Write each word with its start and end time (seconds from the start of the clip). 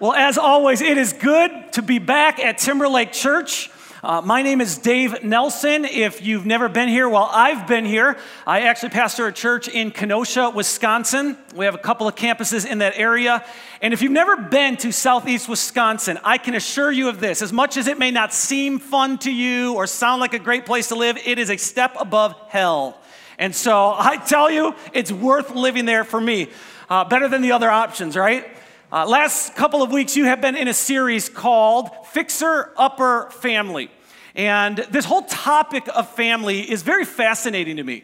Well, 0.00 0.14
as 0.14 0.38
always, 0.38 0.80
it 0.80 0.96
is 0.96 1.12
good 1.12 1.74
to 1.74 1.82
be 1.82 1.98
back 1.98 2.38
at 2.38 2.56
Timberlake 2.56 3.12
Church. 3.12 3.70
Uh, 4.02 4.22
my 4.22 4.40
name 4.40 4.62
is 4.62 4.78
Dave 4.78 5.22
Nelson. 5.22 5.84
If 5.84 6.24
you've 6.24 6.46
never 6.46 6.70
been 6.70 6.88
here, 6.88 7.06
well, 7.06 7.28
I've 7.30 7.66
been 7.66 7.84
here. 7.84 8.16
I 8.46 8.62
actually 8.62 8.88
pastor 8.88 9.26
a 9.26 9.32
church 9.32 9.68
in 9.68 9.90
Kenosha, 9.90 10.48
Wisconsin. 10.54 11.36
We 11.54 11.66
have 11.66 11.74
a 11.74 11.78
couple 11.78 12.08
of 12.08 12.14
campuses 12.14 12.64
in 12.64 12.78
that 12.78 12.94
area. 12.96 13.44
And 13.82 13.92
if 13.92 14.00
you've 14.00 14.10
never 14.10 14.38
been 14.38 14.78
to 14.78 14.90
Southeast 14.90 15.50
Wisconsin, 15.50 16.18
I 16.24 16.38
can 16.38 16.54
assure 16.54 16.90
you 16.90 17.10
of 17.10 17.20
this. 17.20 17.42
As 17.42 17.52
much 17.52 17.76
as 17.76 17.86
it 17.86 17.98
may 17.98 18.10
not 18.10 18.32
seem 18.32 18.78
fun 18.78 19.18
to 19.18 19.30
you 19.30 19.74
or 19.74 19.86
sound 19.86 20.22
like 20.22 20.32
a 20.32 20.38
great 20.38 20.64
place 20.64 20.88
to 20.88 20.94
live, 20.94 21.18
it 21.26 21.38
is 21.38 21.50
a 21.50 21.58
step 21.58 21.94
above 22.00 22.34
hell. 22.48 22.98
And 23.38 23.54
so 23.54 23.94
I 23.98 24.16
tell 24.16 24.50
you, 24.50 24.74
it's 24.94 25.12
worth 25.12 25.54
living 25.54 25.84
there 25.84 26.04
for 26.04 26.22
me. 26.22 26.48
Uh, 26.88 27.04
better 27.04 27.28
than 27.28 27.42
the 27.42 27.52
other 27.52 27.70
options, 27.70 28.16
right? 28.16 28.46
Uh, 28.92 29.06
last 29.06 29.54
couple 29.54 29.84
of 29.84 29.92
weeks, 29.92 30.16
you 30.16 30.24
have 30.24 30.40
been 30.40 30.56
in 30.56 30.66
a 30.66 30.74
series 30.74 31.28
called 31.28 31.90
Fixer 32.08 32.72
Upper 32.76 33.30
Family. 33.30 33.88
And 34.34 34.78
this 34.90 35.04
whole 35.04 35.22
topic 35.22 35.86
of 35.94 36.08
family 36.08 36.68
is 36.68 36.82
very 36.82 37.04
fascinating 37.04 37.76
to 37.76 37.84
me 37.84 38.02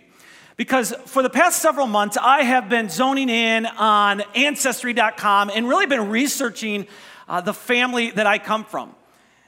because 0.57 0.95
for 1.07 1.25
the 1.25 1.31
past 1.31 1.61
several 1.61 1.89
months, 1.89 2.17
I 2.17 2.45
have 2.45 2.69
been 2.69 2.89
zoning 2.89 3.29
in 3.29 3.67
on 3.67 4.23
Ancestry.com 4.37 5.51
and 5.53 5.69
really 5.69 5.87
been 5.87 6.09
researching 6.09 6.87
uh, 7.29 7.41
the 7.41 7.55
family 7.55 8.13
that 8.13 8.29
I 8.29 8.39
come 8.39 8.65
from. 8.65 8.95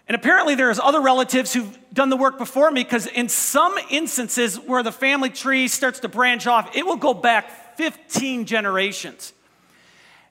And 0.09 0.17
apparently, 0.17 0.57
there's 0.57 0.81
other 0.81 1.01
relatives 1.01 1.53
who've 1.53 1.79
done 1.95 2.09
the 2.09 2.17
work 2.17 2.39
before 2.39 2.73
me 2.73 2.83
because 2.83 3.07
in 3.07 3.29
some 3.29 3.77
instances 3.91 4.57
where 4.59 4.83
the 4.83 4.91
family 4.91 5.31
tree 5.31 5.69
starts 5.69 6.01
to 6.01 6.09
branch 6.09 6.49
off, 6.49 6.75
it 6.75 6.85
will 6.85 6.97
go 6.97 7.15
back 7.15 7.77
15 7.77 8.45
generations. 8.45 9.35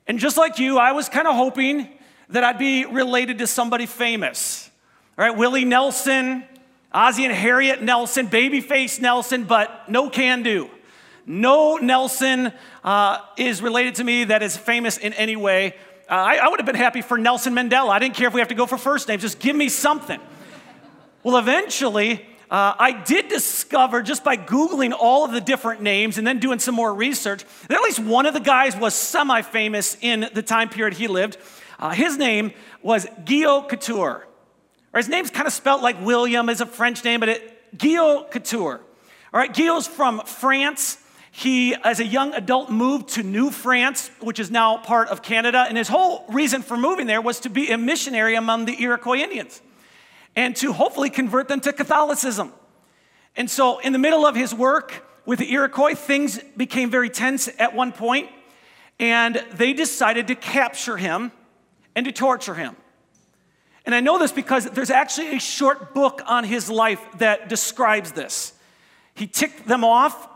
And 0.08 0.18
just 0.18 0.38
like 0.38 0.58
you, 0.58 0.78
I 0.78 0.92
was 0.92 1.10
kind 1.10 1.28
of 1.28 1.36
hoping 1.36 1.88
that 2.30 2.42
I'd 2.42 2.58
be 2.58 2.86
related 2.86 3.38
to 3.38 3.46
somebody 3.46 3.84
famous. 3.84 4.70
All 5.18 5.24
right, 5.24 5.36
Willie 5.36 5.66
Nelson, 5.66 6.44
Ozzie 6.92 7.26
and 7.26 7.34
Harriet 7.34 7.82
Nelson, 7.82 8.28
Babyface 8.28 9.00
Nelson, 9.00 9.44
but 9.44 9.90
no 9.90 10.08
can 10.08 10.42
do. 10.42 10.70
No 11.26 11.76
Nelson 11.76 12.52
uh, 12.82 13.18
is 13.36 13.60
related 13.60 13.96
to 13.96 14.04
me 14.04 14.24
that 14.24 14.42
is 14.42 14.56
famous 14.56 14.96
in 14.96 15.12
any 15.12 15.36
way. 15.36 15.74
Uh, 16.10 16.14
I, 16.14 16.36
I 16.36 16.48
would 16.48 16.58
have 16.58 16.66
been 16.66 16.74
happy 16.74 17.02
for 17.02 17.18
Nelson 17.18 17.54
Mandela. 17.54 17.90
I 17.90 17.98
didn't 17.98 18.14
care 18.14 18.28
if 18.28 18.34
we 18.34 18.40
have 18.40 18.48
to 18.48 18.54
go 18.54 18.64
for 18.64 18.78
first 18.78 19.08
names, 19.08 19.20
just 19.20 19.38
give 19.38 19.54
me 19.54 19.68
something. 19.68 20.20
Well, 21.22 21.36
eventually, 21.36 22.24
uh, 22.50 22.74
I 22.78 22.92
did 22.92 23.28
discover 23.28 24.00
just 24.00 24.24
by 24.24 24.36
Googling 24.36 24.94
all 24.98 25.24
of 25.24 25.32
the 25.32 25.40
different 25.40 25.82
names 25.82 26.16
and 26.16 26.26
then 26.26 26.38
doing 26.38 26.58
some 26.58 26.74
more 26.74 26.94
research 26.94 27.44
that 27.68 27.76
at 27.76 27.82
least 27.82 27.98
one 27.98 28.24
of 28.24 28.32
the 28.32 28.40
guys 28.40 28.74
was 28.74 28.94
semi 28.94 29.42
famous 29.42 29.98
in 30.00 30.30
the 30.32 30.42
time 30.42 30.70
period 30.70 30.94
he 30.96 31.08
lived. 31.08 31.36
Uh, 31.78 31.90
his 31.90 32.16
name 32.16 32.52
was 32.82 33.06
Guillaume 33.26 33.68
Couture. 33.68 34.26
Or 34.94 34.98
his 34.98 35.08
name's 35.08 35.30
kind 35.30 35.46
of 35.46 35.52
spelled 35.52 35.82
like 35.82 36.02
William, 36.02 36.48
is 36.48 36.62
a 36.62 36.66
French 36.66 37.04
name, 37.04 37.20
but 37.20 37.28
it, 37.28 37.78
Guillaume 37.78 38.24
Couture. 38.30 38.80
All 39.34 39.40
right, 39.40 39.52
Guillaume's 39.52 39.86
from 39.86 40.22
France. 40.24 40.98
He, 41.30 41.74
as 41.74 42.00
a 42.00 42.06
young 42.06 42.32
adult, 42.32 42.70
moved 42.70 43.10
to 43.10 43.22
New 43.22 43.50
France, 43.50 44.10
which 44.20 44.40
is 44.40 44.50
now 44.50 44.78
part 44.78 45.08
of 45.08 45.20
Canada. 45.20 45.66
And 45.68 45.76
his 45.76 45.86
whole 45.86 46.24
reason 46.30 46.62
for 46.62 46.78
moving 46.78 47.06
there 47.06 47.20
was 47.20 47.40
to 47.40 47.50
be 47.50 47.70
a 47.70 47.76
missionary 47.76 48.34
among 48.34 48.64
the 48.64 48.82
Iroquois 48.82 49.18
Indians 49.18 49.60
and 50.38 50.54
to 50.54 50.72
hopefully 50.72 51.10
convert 51.10 51.48
them 51.48 51.58
to 51.58 51.72
Catholicism. 51.72 52.52
And 53.34 53.50
so, 53.50 53.80
in 53.80 53.92
the 53.92 53.98
middle 53.98 54.24
of 54.24 54.36
his 54.36 54.54
work 54.54 55.04
with 55.26 55.40
the 55.40 55.52
Iroquois, 55.52 55.96
things 55.96 56.38
became 56.56 56.92
very 56.92 57.10
tense 57.10 57.48
at 57.58 57.74
one 57.74 57.90
point, 57.90 58.30
and 59.00 59.44
they 59.54 59.72
decided 59.72 60.28
to 60.28 60.36
capture 60.36 60.96
him 60.96 61.32
and 61.96 62.06
to 62.06 62.12
torture 62.12 62.54
him. 62.54 62.76
And 63.84 63.96
I 63.96 64.00
know 64.00 64.16
this 64.16 64.30
because 64.30 64.66
there's 64.66 64.92
actually 64.92 65.34
a 65.34 65.40
short 65.40 65.92
book 65.92 66.22
on 66.24 66.44
his 66.44 66.70
life 66.70 67.04
that 67.18 67.48
describes 67.48 68.12
this. 68.12 68.52
He 69.14 69.26
ticked 69.26 69.66
them 69.66 69.82
off 69.82 70.28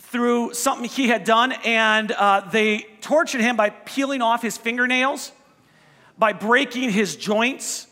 through 0.00 0.54
something 0.54 0.88
he 0.88 1.06
had 1.06 1.22
done, 1.22 1.52
and 1.64 2.10
uh, 2.10 2.40
they 2.50 2.80
tortured 3.00 3.42
him 3.42 3.56
by 3.56 3.70
peeling 3.70 4.22
off 4.22 4.42
his 4.42 4.56
fingernails, 4.58 5.30
by 6.18 6.32
breaking 6.32 6.90
his 6.90 7.14
joints, 7.14 7.86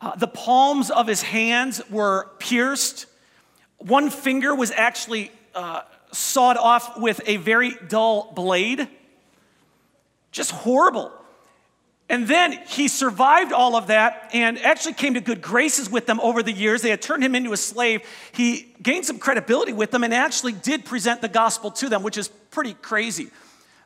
uh, 0.00 0.14
the 0.16 0.26
palms 0.26 0.90
of 0.90 1.06
his 1.06 1.22
hands 1.22 1.80
were 1.90 2.30
pierced. 2.38 3.06
One 3.78 4.10
finger 4.10 4.54
was 4.54 4.70
actually 4.70 5.30
uh, 5.54 5.82
sawed 6.12 6.56
off 6.56 6.98
with 6.98 7.20
a 7.26 7.36
very 7.38 7.74
dull 7.88 8.32
blade. 8.34 8.88
Just 10.32 10.50
horrible. 10.50 11.12
And 12.08 12.28
then 12.28 12.52
he 12.68 12.86
survived 12.86 13.52
all 13.52 13.74
of 13.74 13.88
that 13.88 14.30
and 14.32 14.58
actually 14.60 14.92
came 14.94 15.14
to 15.14 15.20
good 15.20 15.42
graces 15.42 15.90
with 15.90 16.06
them 16.06 16.20
over 16.20 16.42
the 16.42 16.52
years. 16.52 16.82
They 16.82 16.90
had 16.90 17.02
turned 17.02 17.24
him 17.24 17.34
into 17.34 17.52
a 17.52 17.56
slave. 17.56 18.02
He 18.32 18.72
gained 18.80 19.06
some 19.06 19.18
credibility 19.18 19.72
with 19.72 19.90
them 19.90 20.04
and 20.04 20.14
actually 20.14 20.52
did 20.52 20.84
present 20.84 21.20
the 21.20 21.28
gospel 21.28 21.70
to 21.72 21.88
them, 21.88 22.04
which 22.04 22.16
is 22.16 22.28
pretty 22.28 22.74
crazy. 22.74 23.30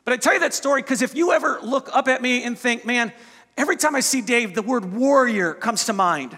But 0.05 0.13
I 0.13 0.17
tell 0.17 0.33
you 0.33 0.39
that 0.41 0.53
story 0.53 0.83
because 0.83 1.01
if 1.01 1.15
you 1.15 1.31
ever 1.31 1.59
look 1.63 1.89
up 1.93 2.07
at 2.07 2.21
me 2.21 2.43
and 2.43 2.57
think, 2.57 2.85
man, 2.85 3.11
Every 3.57 3.77
time 3.77 3.95
I 3.95 3.99
see 3.99 4.21
Dave, 4.21 4.55
the 4.55 4.61
word 4.61 4.93
warrior 4.93 5.53
comes 5.53 5.85
to 5.85 5.93
mind 5.93 6.37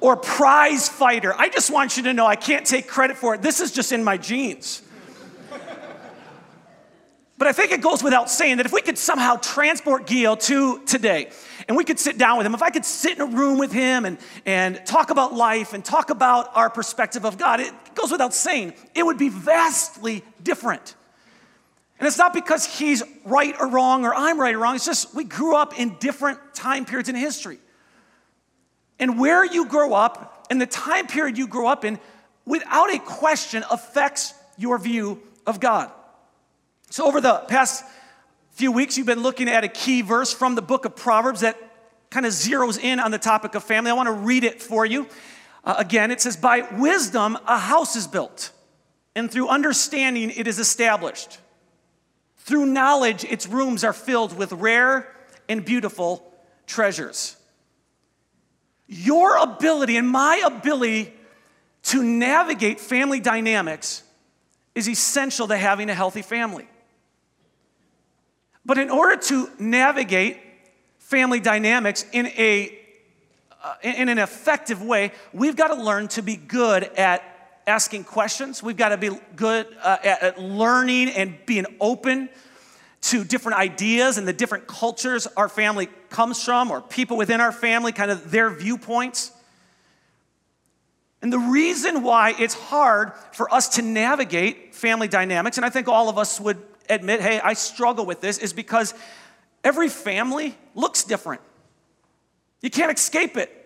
or 0.00 0.16
prize 0.16 0.88
fighter. 0.88 1.34
I 1.36 1.48
just 1.48 1.70
want 1.70 1.96
you 1.96 2.04
to 2.04 2.12
know 2.12 2.26
I 2.26 2.36
can't 2.36 2.64
take 2.64 2.86
credit 2.86 3.16
for 3.16 3.34
it. 3.34 3.42
This 3.42 3.60
is 3.60 3.72
just 3.72 3.92
in 3.92 4.04
my 4.04 4.16
genes. 4.16 4.82
But 7.38 7.46
I 7.46 7.52
think 7.52 7.70
it 7.70 7.80
goes 7.80 8.02
without 8.02 8.28
saying 8.28 8.56
that 8.56 8.66
if 8.66 8.72
we 8.72 8.82
could 8.82 8.98
somehow 8.98 9.36
transport 9.36 10.08
Gil 10.08 10.36
to 10.36 10.84
today 10.86 11.30
and 11.68 11.76
we 11.76 11.84
could 11.84 12.00
sit 12.00 12.18
down 12.18 12.36
with 12.36 12.44
him, 12.44 12.52
if 12.52 12.62
I 12.62 12.70
could 12.70 12.84
sit 12.84 13.16
in 13.16 13.20
a 13.20 13.26
room 13.26 13.58
with 13.58 13.72
him 13.72 14.04
and, 14.04 14.18
and 14.44 14.84
talk 14.84 15.10
about 15.10 15.34
life 15.34 15.72
and 15.72 15.84
talk 15.84 16.10
about 16.10 16.56
our 16.56 16.68
perspective 16.68 17.24
of 17.24 17.38
God, 17.38 17.60
it 17.60 17.72
goes 17.94 18.10
without 18.10 18.34
saying 18.34 18.74
it 18.92 19.06
would 19.06 19.18
be 19.18 19.28
vastly 19.28 20.24
different. 20.42 20.96
And 21.98 22.06
it's 22.06 22.18
not 22.18 22.32
because 22.32 22.64
he's 22.64 23.02
right 23.24 23.54
or 23.58 23.68
wrong 23.68 24.04
or 24.04 24.14
I'm 24.14 24.40
right 24.40 24.54
or 24.54 24.58
wrong. 24.58 24.76
It's 24.76 24.84
just 24.84 25.14
we 25.14 25.24
grew 25.24 25.56
up 25.56 25.78
in 25.78 25.96
different 25.98 26.38
time 26.54 26.84
periods 26.84 27.08
in 27.08 27.16
history. 27.16 27.58
And 28.98 29.18
where 29.18 29.44
you 29.44 29.66
grow 29.66 29.94
up 29.94 30.46
and 30.50 30.60
the 30.60 30.66
time 30.66 31.06
period 31.06 31.38
you 31.38 31.46
grow 31.46 31.66
up 31.66 31.84
in, 31.84 31.98
without 32.44 32.92
a 32.92 32.98
question, 32.98 33.64
affects 33.70 34.34
your 34.56 34.78
view 34.78 35.22
of 35.46 35.60
God. 35.60 35.90
So, 36.90 37.06
over 37.06 37.20
the 37.20 37.34
past 37.48 37.84
few 38.52 38.72
weeks, 38.72 38.96
you've 38.96 39.06
been 39.06 39.22
looking 39.22 39.48
at 39.48 39.62
a 39.62 39.68
key 39.68 40.02
verse 40.02 40.32
from 40.32 40.54
the 40.54 40.62
book 40.62 40.84
of 40.84 40.96
Proverbs 40.96 41.40
that 41.40 41.56
kind 42.10 42.24
of 42.24 42.32
zeroes 42.32 42.78
in 42.82 42.98
on 42.98 43.10
the 43.10 43.18
topic 43.18 43.54
of 43.54 43.62
family. 43.62 43.90
I 43.90 43.94
want 43.94 44.06
to 44.06 44.12
read 44.12 44.44
it 44.44 44.62
for 44.62 44.86
you. 44.86 45.06
Uh, 45.64 45.74
again, 45.76 46.10
it 46.10 46.20
says, 46.20 46.36
By 46.36 46.66
wisdom 46.78 47.38
a 47.46 47.58
house 47.58 47.94
is 47.94 48.06
built, 48.06 48.52
and 49.14 49.30
through 49.30 49.48
understanding 49.48 50.30
it 50.30 50.46
is 50.46 50.58
established. 50.58 51.38
Through 52.48 52.64
knowledge, 52.64 53.24
its 53.24 53.46
rooms 53.46 53.84
are 53.84 53.92
filled 53.92 54.34
with 54.34 54.52
rare 54.52 55.06
and 55.50 55.62
beautiful 55.62 56.32
treasures. 56.66 57.36
Your 58.86 59.36
ability 59.36 59.98
and 59.98 60.08
my 60.08 60.42
ability 60.42 61.12
to 61.82 62.02
navigate 62.02 62.80
family 62.80 63.20
dynamics 63.20 64.02
is 64.74 64.88
essential 64.88 65.46
to 65.48 65.58
having 65.58 65.90
a 65.90 65.94
healthy 65.94 66.22
family. 66.22 66.66
But 68.64 68.78
in 68.78 68.88
order 68.88 69.20
to 69.24 69.50
navigate 69.58 70.38
family 70.96 71.40
dynamics 71.40 72.06
in, 72.12 72.28
a, 72.28 72.78
uh, 73.62 73.74
in 73.82 74.08
an 74.08 74.16
effective 74.16 74.82
way, 74.82 75.12
we've 75.34 75.54
got 75.54 75.68
to 75.68 75.82
learn 75.82 76.08
to 76.08 76.22
be 76.22 76.36
good 76.36 76.84
at 76.84 77.22
asking 77.68 78.04
questions. 78.04 78.62
We've 78.62 78.76
got 78.76 78.88
to 78.88 78.96
be 78.96 79.10
good 79.36 79.66
uh, 79.82 79.98
at 80.02 80.40
learning 80.40 81.10
and 81.10 81.38
being 81.46 81.66
open 81.80 82.30
to 83.00 83.24
different 83.24 83.58
ideas 83.58 84.18
and 84.18 84.26
the 84.26 84.32
different 84.32 84.66
cultures 84.66 85.26
our 85.36 85.48
family 85.48 85.88
comes 86.10 86.42
from, 86.42 86.70
or 86.70 86.80
people 86.80 87.16
within 87.16 87.40
our 87.40 87.52
family, 87.52 87.92
kind 87.92 88.10
of 88.10 88.30
their 88.30 88.50
viewpoints. 88.50 89.30
And 91.20 91.32
the 91.32 91.38
reason 91.38 92.02
why 92.02 92.34
it's 92.38 92.54
hard 92.54 93.12
for 93.32 93.52
us 93.52 93.68
to 93.70 93.82
navigate 93.82 94.74
family 94.74 95.08
dynamics, 95.08 95.58
and 95.58 95.64
I 95.66 95.70
think 95.70 95.88
all 95.88 96.08
of 96.08 96.16
us 96.16 96.40
would 96.40 96.58
admit, 96.88 97.20
hey, 97.20 97.38
I 97.38 97.52
struggle 97.52 98.06
with 98.06 98.20
this, 98.20 98.38
is 98.38 98.52
because 98.52 98.94
every 99.62 99.88
family 99.88 100.56
looks 100.74 101.04
different. 101.04 101.42
You 102.62 102.70
can't 102.70 102.96
escape 102.96 103.36
it. 103.36 103.57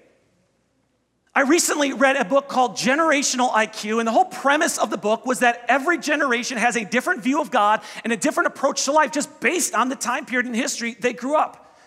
I 1.34 1.42
recently 1.42 1.94
read 1.94 2.16
a 2.16 2.26
book 2.26 2.46
called 2.46 2.76
Generational 2.76 3.50
IQ, 3.50 4.00
and 4.00 4.06
the 4.06 4.12
whole 4.12 4.26
premise 4.26 4.76
of 4.76 4.90
the 4.90 4.98
book 4.98 5.24
was 5.24 5.38
that 5.38 5.64
every 5.66 5.96
generation 5.96 6.58
has 6.58 6.76
a 6.76 6.84
different 6.84 7.22
view 7.22 7.40
of 7.40 7.50
God 7.50 7.80
and 8.04 8.12
a 8.12 8.18
different 8.18 8.48
approach 8.48 8.84
to 8.84 8.92
life 8.92 9.12
just 9.12 9.40
based 9.40 9.74
on 9.74 9.88
the 9.88 9.96
time 9.96 10.26
period 10.26 10.46
in 10.46 10.52
history 10.52 10.94
they 11.00 11.14
grew 11.14 11.36
up. 11.36 11.78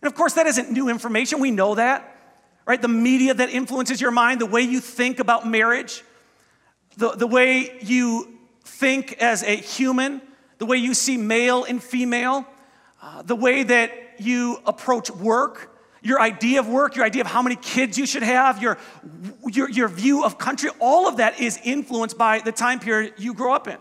And 0.00 0.10
of 0.10 0.16
course, 0.16 0.34
that 0.34 0.46
isn't 0.46 0.70
new 0.70 0.88
information, 0.88 1.40
we 1.40 1.50
know 1.50 1.74
that, 1.74 2.16
right? 2.64 2.80
The 2.80 2.88
media 2.88 3.34
that 3.34 3.50
influences 3.50 4.00
your 4.00 4.10
mind, 4.10 4.40
the 4.40 4.46
way 4.46 4.62
you 4.62 4.80
think 4.80 5.18
about 5.18 5.46
marriage, 5.46 6.02
the, 6.96 7.10
the 7.10 7.26
way 7.26 7.78
you 7.82 8.38
think 8.64 9.18
as 9.20 9.42
a 9.42 9.56
human, 9.56 10.22
the 10.56 10.66
way 10.66 10.78
you 10.78 10.94
see 10.94 11.18
male 11.18 11.64
and 11.64 11.82
female, 11.82 12.46
uh, 13.02 13.20
the 13.20 13.36
way 13.36 13.62
that 13.62 13.90
you 14.18 14.58
approach 14.64 15.10
work, 15.10 15.73
your 16.04 16.20
idea 16.20 16.60
of 16.60 16.68
work, 16.68 16.94
your 16.94 17.04
idea 17.04 17.22
of 17.22 17.26
how 17.26 17.42
many 17.42 17.56
kids 17.56 17.98
you 17.98 18.06
should 18.06 18.22
have, 18.22 18.62
your, 18.62 18.78
your, 19.46 19.70
your 19.70 19.88
view 19.88 20.22
of 20.22 20.38
country, 20.38 20.70
all 20.78 21.08
of 21.08 21.16
that 21.16 21.40
is 21.40 21.58
influenced 21.64 22.18
by 22.18 22.38
the 22.40 22.52
time 22.52 22.78
period 22.78 23.14
you 23.16 23.32
grow 23.32 23.54
up 23.54 23.66
in. 23.66 23.78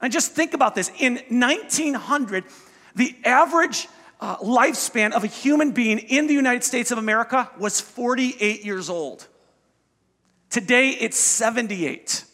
And 0.00 0.12
just 0.12 0.32
think 0.32 0.52
about 0.52 0.74
this. 0.74 0.90
In 0.98 1.14
1900, 1.30 2.44
the 2.94 3.16
average 3.24 3.88
uh, 4.20 4.36
lifespan 4.36 5.12
of 5.12 5.24
a 5.24 5.26
human 5.26 5.72
being 5.72 5.98
in 5.98 6.26
the 6.26 6.34
United 6.34 6.62
States 6.62 6.90
of 6.90 6.98
America 6.98 7.50
was 7.58 7.80
48 7.80 8.62
years 8.62 8.90
old. 8.90 9.26
Today, 10.50 10.90
it's 10.90 11.16
78. 11.16 12.24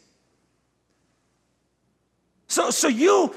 So, 2.49 2.71
so 2.71 2.89
you 2.89 3.33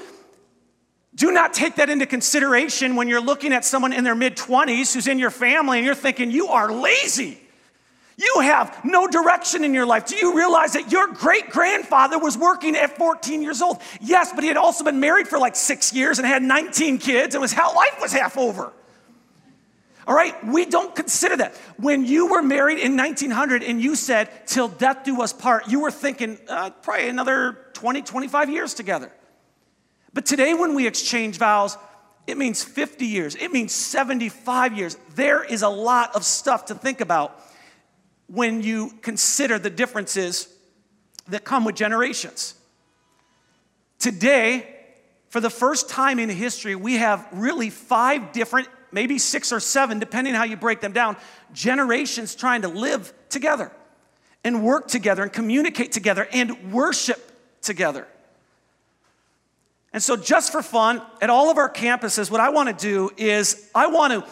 do 1.14 1.30
not 1.30 1.54
take 1.54 1.76
that 1.76 1.88
into 1.90 2.06
consideration 2.06 2.96
when 2.96 3.08
you're 3.08 3.20
looking 3.20 3.52
at 3.52 3.64
someone 3.64 3.92
in 3.92 4.02
their 4.02 4.16
mid 4.16 4.36
20s 4.36 4.94
who's 4.94 5.06
in 5.06 5.18
your 5.18 5.30
family 5.30 5.78
and 5.78 5.86
you're 5.86 5.94
thinking, 5.94 6.30
you 6.30 6.48
are 6.48 6.72
lazy. 6.72 7.38
You 8.16 8.40
have 8.42 8.84
no 8.84 9.08
direction 9.08 9.64
in 9.64 9.74
your 9.74 9.86
life. 9.86 10.06
Do 10.06 10.16
you 10.16 10.36
realize 10.36 10.74
that 10.74 10.92
your 10.92 11.08
great 11.08 11.50
grandfather 11.50 12.18
was 12.18 12.38
working 12.38 12.76
at 12.76 12.96
14 12.96 13.42
years 13.42 13.60
old? 13.60 13.80
Yes, 14.00 14.32
but 14.32 14.44
he 14.44 14.48
had 14.48 14.56
also 14.56 14.84
been 14.84 15.00
married 15.00 15.26
for 15.26 15.38
like 15.38 15.56
six 15.56 15.92
years 15.92 16.18
and 16.18 16.26
had 16.26 16.42
19 16.42 16.98
kids 16.98 17.34
and 17.34 17.42
was 17.42 17.52
how 17.52 17.74
life 17.74 17.98
was 18.00 18.12
half 18.12 18.36
over. 18.36 18.72
All 20.06 20.14
right, 20.14 20.34
we 20.46 20.66
don't 20.66 20.94
consider 20.94 21.36
that. 21.38 21.56
When 21.76 22.04
you 22.04 22.26
were 22.26 22.42
married 22.42 22.78
in 22.78 22.96
1900 22.96 23.62
and 23.62 23.80
you 23.80 23.96
said, 23.96 24.28
till 24.46 24.68
death 24.68 25.04
do 25.04 25.22
us 25.22 25.32
part, 25.32 25.66
you 25.68 25.80
were 25.80 25.90
thinking 25.90 26.38
uh, 26.48 26.70
probably 26.70 27.08
another 27.08 27.58
20, 27.72 28.02
25 28.02 28.50
years 28.50 28.74
together. 28.74 29.10
But 30.14 30.24
today, 30.24 30.54
when 30.54 30.74
we 30.74 30.86
exchange 30.86 31.36
vows, 31.38 31.76
it 32.26 32.38
means 32.38 32.62
50 32.62 33.04
years, 33.04 33.34
it 33.34 33.52
means 33.52 33.72
75 33.72 34.78
years. 34.78 34.96
There 35.14 35.44
is 35.44 35.62
a 35.62 35.68
lot 35.68 36.16
of 36.16 36.24
stuff 36.24 36.66
to 36.66 36.74
think 36.74 37.00
about 37.00 37.38
when 38.28 38.62
you 38.62 38.92
consider 39.02 39.58
the 39.58 39.68
differences 39.68 40.48
that 41.28 41.44
come 41.44 41.64
with 41.64 41.74
generations. 41.74 42.54
Today, 43.98 44.68
for 45.28 45.40
the 45.40 45.50
first 45.50 45.88
time 45.88 46.18
in 46.18 46.28
history, 46.28 46.76
we 46.76 46.94
have 46.94 47.26
really 47.32 47.68
five 47.68 48.32
different, 48.32 48.68
maybe 48.92 49.18
six 49.18 49.52
or 49.52 49.60
seven, 49.60 49.98
depending 49.98 50.34
how 50.34 50.44
you 50.44 50.56
break 50.56 50.80
them 50.80 50.92
down, 50.92 51.16
generations 51.52 52.34
trying 52.34 52.62
to 52.62 52.68
live 52.68 53.12
together 53.28 53.72
and 54.44 54.62
work 54.62 54.88
together 54.88 55.22
and 55.22 55.32
communicate 55.32 55.92
together 55.92 56.28
and 56.32 56.72
worship 56.72 57.20
together. 57.62 58.06
And 59.94 60.02
so, 60.02 60.16
just 60.16 60.50
for 60.50 60.60
fun, 60.60 61.00
at 61.22 61.30
all 61.30 61.50
of 61.50 61.56
our 61.56 61.72
campuses, 61.72 62.28
what 62.28 62.40
I 62.40 62.48
want 62.48 62.68
to 62.68 62.74
do 62.74 63.12
is 63.16 63.70
I 63.76 63.86
want 63.86 64.12
to 64.12 64.28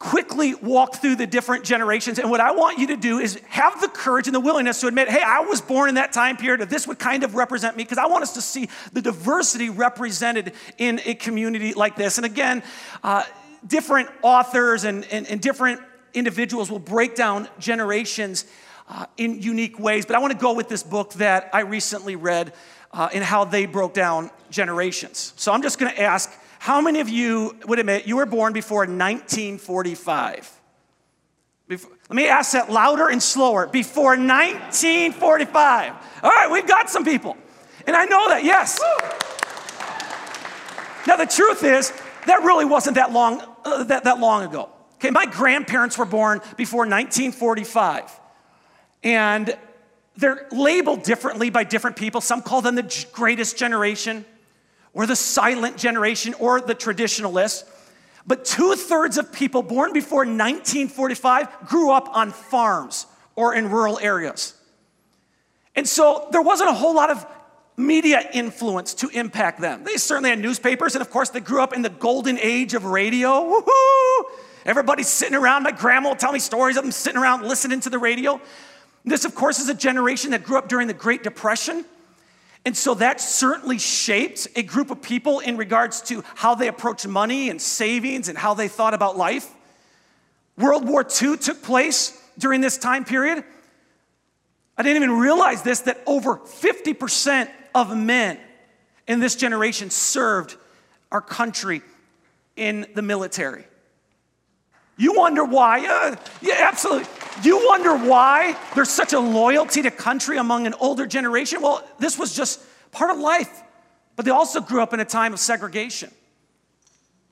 quickly 0.00 0.56
walk 0.56 0.96
through 0.96 1.14
the 1.14 1.26
different 1.26 1.64
generations. 1.64 2.18
And 2.18 2.32
what 2.32 2.40
I 2.40 2.50
want 2.50 2.80
you 2.80 2.88
to 2.88 2.96
do 2.96 3.20
is 3.20 3.36
have 3.48 3.80
the 3.80 3.86
courage 3.86 4.26
and 4.26 4.34
the 4.34 4.40
willingness 4.40 4.80
to 4.80 4.88
admit, 4.88 5.08
hey, 5.08 5.22
I 5.24 5.40
was 5.40 5.60
born 5.60 5.88
in 5.88 5.94
that 5.94 6.12
time 6.12 6.36
period, 6.36 6.62
or 6.62 6.64
this 6.64 6.88
would 6.88 6.98
kind 6.98 7.22
of 7.22 7.36
represent 7.36 7.76
me, 7.76 7.84
because 7.84 7.96
I 7.96 8.06
want 8.06 8.24
us 8.24 8.34
to 8.34 8.42
see 8.42 8.68
the 8.92 9.00
diversity 9.00 9.70
represented 9.70 10.52
in 10.78 11.00
a 11.04 11.14
community 11.14 11.74
like 11.74 11.94
this. 11.94 12.18
And 12.18 12.26
again, 12.26 12.64
uh, 13.04 13.22
different 13.64 14.10
authors 14.20 14.82
and, 14.82 15.06
and, 15.12 15.28
and, 15.28 15.40
different 15.40 15.80
individuals 16.12 16.72
will 16.72 16.80
break 16.80 17.14
down 17.14 17.48
generations 17.60 18.46
uh, 18.88 19.06
in 19.16 19.40
unique 19.40 19.78
ways. 19.78 20.06
But 20.06 20.16
I 20.16 20.18
want 20.18 20.32
to 20.32 20.38
go 20.38 20.54
with 20.54 20.68
this 20.68 20.82
book 20.82 21.12
that 21.14 21.50
I 21.52 21.60
recently 21.60 22.16
read 22.16 22.52
uh, 22.94 23.08
in 23.12 23.22
how 23.22 23.44
they 23.44 23.66
broke 23.66 23.92
down 23.92 24.30
generations. 24.50 25.34
So 25.36 25.52
I'm 25.52 25.62
just 25.62 25.78
going 25.78 25.92
to 25.92 26.00
ask 26.00 26.32
how 26.60 26.80
many 26.80 27.00
of 27.00 27.08
you 27.08 27.58
would 27.66 27.78
admit 27.78 28.06
you 28.06 28.16
were 28.16 28.24
born 28.24 28.52
before 28.52 28.86
1945? 28.86 30.60
Before, 31.66 31.90
let 32.08 32.16
me 32.16 32.28
ask 32.28 32.52
that 32.52 32.70
louder 32.70 33.08
and 33.08 33.22
slower. 33.22 33.66
Before 33.66 34.16
1945. 34.16 35.92
All 36.22 36.30
right, 36.30 36.50
we've 36.50 36.66
got 36.66 36.88
some 36.88 37.04
people. 37.04 37.36
And 37.86 37.96
I 37.96 38.04
know 38.06 38.28
that, 38.28 38.44
yes. 38.44 38.80
Now, 41.06 41.16
the 41.16 41.26
truth 41.26 41.64
is, 41.64 41.92
that 42.26 42.42
really 42.44 42.64
wasn't 42.64 42.94
that 42.94 43.12
long, 43.12 43.42
uh, 43.64 43.84
that, 43.84 44.04
that 44.04 44.20
long 44.20 44.44
ago. 44.44 44.70
Okay, 44.94 45.10
my 45.10 45.26
grandparents 45.26 45.98
were 45.98 46.06
born 46.06 46.40
before 46.56 46.80
1945. 46.80 48.20
And 49.02 49.58
they're 50.16 50.46
labeled 50.52 51.02
differently 51.02 51.50
by 51.50 51.64
different 51.64 51.96
people. 51.96 52.20
Some 52.20 52.42
call 52.42 52.62
them 52.62 52.76
the 52.76 53.06
greatest 53.12 53.56
generation, 53.56 54.24
or 54.92 55.06
the 55.06 55.16
silent 55.16 55.76
generation, 55.76 56.34
or 56.38 56.60
the 56.60 56.74
traditionalists. 56.74 57.64
But 58.26 58.44
two 58.44 58.74
thirds 58.74 59.18
of 59.18 59.32
people 59.32 59.62
born 59.62 59.92
before 59.92 60.20
1945 60.20 61.66
grew 61.66 61.90
up 61.90 62.08
on 62.16 62.30
farms 62.30 63.06
or 63.36 63.54
in 63.54 63.68
rural 63.68 63.98
areas. 63.98 64.54
And 65.76 65.88
so 65.88 66.28
there 66.30 66.40
wasn't 66.40 66.70
a 66.70 66.74
whole 66.74 66.94
lot 66.94 67.10
of 67.10 67.26
media 67.76 68.22
influence 68.32 68.94
to 68.94 69.08
impact 69.08 69.60
them. 69.60 69.82
They 69.84 69.96
certainly 69.96 70.30
had 70.30 70.38
newspapers, 70.38 70.94
and 70.94 71.02
of 71.02 71.10
course, 71.10 71.30
they 71.30 71.40
grew 71.40 71.60
up 71.60 71.74
in 71.74 71.82
the 71.82 71.90
golden 71.90 72.38
age 72.38 72.74
of 72.74 72.84
radio. 72.84 73.28
Woohoo! 73.28 74.24
Everybody's 74.64 75.08
sitting 75.08 75.34
around. 75.34 75.64
My 75.64 75.72
grandma 75.72 76.10
will 76.10 76.16
tell 76.16 76.32
me 76.32 76.38
stories 76.38 76.76
of 76.76 76.84
them 76.84 76.92
sitting 76.92 77.20
around 77.20 77.42
listening 77.42 77.80
to 77.80 77.90
the 77.90 77.98
radio. 77.98 78.40
This, 79.04 79.24
of 79.24 79.34
course, 79.34 79.58
is 79.58 79.68
a 79.68 79.74
generation 79.74 80.30
that 80.30 80.44
grew 80.44 80.56
up 80.56 80.68
during 80.68 80.88
the 80.88 80.94
Great 80.94 81.22
Depression. 81.22 81.84
And 82.64 82.74
so 82.74 82.94
that 82.94 83.20
certainly 83.20 83.78
shaped 83.78 84.48
a 84.56 84.62
group 84.62 84.90
of 84.90 85.02
people 85.02 85.40
in 85.40 85.58
regards 85.58 86.00
to 86.02 86.24
how 86.34 86.54
they 86.54 86.68
approached 86.68 87.06
money 87.06 87.50
and 87.50 87.60
savings 87.60 88.28
and 88.28 88.38
how 88.38 88.54
they 88.54 88.68
thought 88.68 88.94
about 88.94 89.18
life. 89.18 89.52
World 90.56 90.88
War 90.88 91.04
II 91.04 91.36
took 91.36 91.62
place 91.62 92.18
during 92.38 92.62
this 92.62 92.78
time 92.78 93.04
period. 93.04 93.44
I 94.78 94.82
didn't 94.82 95.02
even 95.02 95.18
realize 95.18 95.62
this 95.62 95.80
that 95.80 96.00
over 96.06 96.38
50% 96.38 97.50
of 97.74 97.96
men 97.96 98.38
in 99.06 99.20
this 99.20 99.36
generation 99.36 99.90
served 99.90 100.56
our 101.12 101.20
country 101.20 101.82
in 102.56 102.86
the 102.94 103.02
military. 103.02 103.64
You 104.96 105.14
wonder 105.14 105.44
why? 105.44 105.86
Uh, 105.86 106.16
yeah, 106.40 106.68
absolutely. 106.68 107.08
You 107.42 107.66
wonder 107.66 107.96
why 107.96 108.56
there's 108.74 108.90
such 108.90 109.12
a 109.12 109.18
loyalty 109.18 109.82
to 109.82 109.90
country 109.90 110.38
among 110.38 110.66
an 110.66 110.74
older 110.74 111.06
generation? 111.06 111.60
Well, 111.60 111.86
this 111.98 112.18
was 112.18 112.34
just 112.34 112.60
part 112.92 113.10
of 113.10 113.18
life, 113.18 113.62
but 114.16 114.24
they 114.24 114.30
also 114.30 114.60
grew 114.60 114.80
up 114.80 114.94
in 114.94 115.00
a 115.00 115.04
time 115.04 115.32
of 115.32 115.40
segregation. 115.40 116.10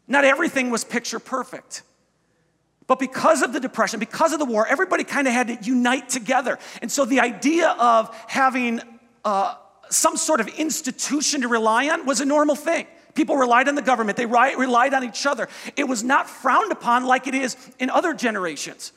Not 0.09 0.25
everything 0.25 0.71
was 0.71 0.85
picture 0.85 1.19
perfect. 1.19 1.83
But 2.87 2.99
because 2.99 3.43
of 3.43 3.53
the 3.53 3.61
depression, 3.61 4.01
because 4.01 4.33
of 4.33 4.39
the 4.39 4.45
war, 4.45 4.67
everybody 4.67 5.05
kind 5.05 5.29
of 5.29 5.33
had 5.33 5.47
to 5.49 5.59
unite 5.63 6.09
together. 6.09 6.59
And 6.83 6.91
so 6.91 7.05
the 7.05 7.21
idea 7.21 7.71
of 7.79 8.15
having 8.27 8.81
uh, 9.25 9.55
some 9.89 10.17
sort 10.17 10.41
of 10.41 10.49
institution 10.49 11.43
to 11.43 11.49
rely 11.49 11.89
on 11.89 12.07
was 12.07 12.21
a 12.21 12.25
normal 12.25 12.57
thing. 12.57 12.87
People 13.15 13.37
relied 13.37 13.69
on 13.69 13.77
the 13.77 13.83
government, 13.83 14.17
they 14.17 14.27
relied 14.27 14.95
on 14.95 15.05
each 15.05 15.27
other. 15.27 15.49
It 15.77 15.85
was 15.85 16.03
not 16.03 16.29
frowned 16.29 16.73
upon 16.73 17.05
like 17.05 17.27
it 17.27 17.35
is 17.35 17.57
in 17.79 17.91
other 17.91 18.15
generations. 18.15 18.93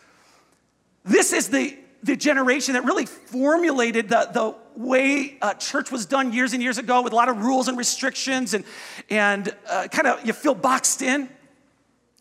This 1.05 1.31
is 1.31 1.50
the, 1.50 1.77
the 2.03 2.15
generation 2.15 2.74
that 2.74 2.83
really 2.83 3.05
formulated 3.05 4.09
the, 4.09 4.29
the 4.33 4.55
way 4.75 5.38
uh, 5.41 5.53
church 5.53 5.91
was 5.91 6.05
done 6.05 6.33
years 6.33 6.53
and 6.53 6.62
years 6.62 6.77
ago 6.77 7.01
with 7.01 7.13
a 7.13 7.15
lot 7.15 7.29
of 7.29 7.38
rules 7.38 7.67
and 7.67 7.77
restrictions 7.77 8.53
and, 8.53 8.65
and 9.09 9.55
uh, 9.69 9.88
kind 9.89 10.07
of 10.07 10.25
you 10.25 10.33
feel 10.33 10.55
boxed 10.55 11.01
in. 11.01 11.29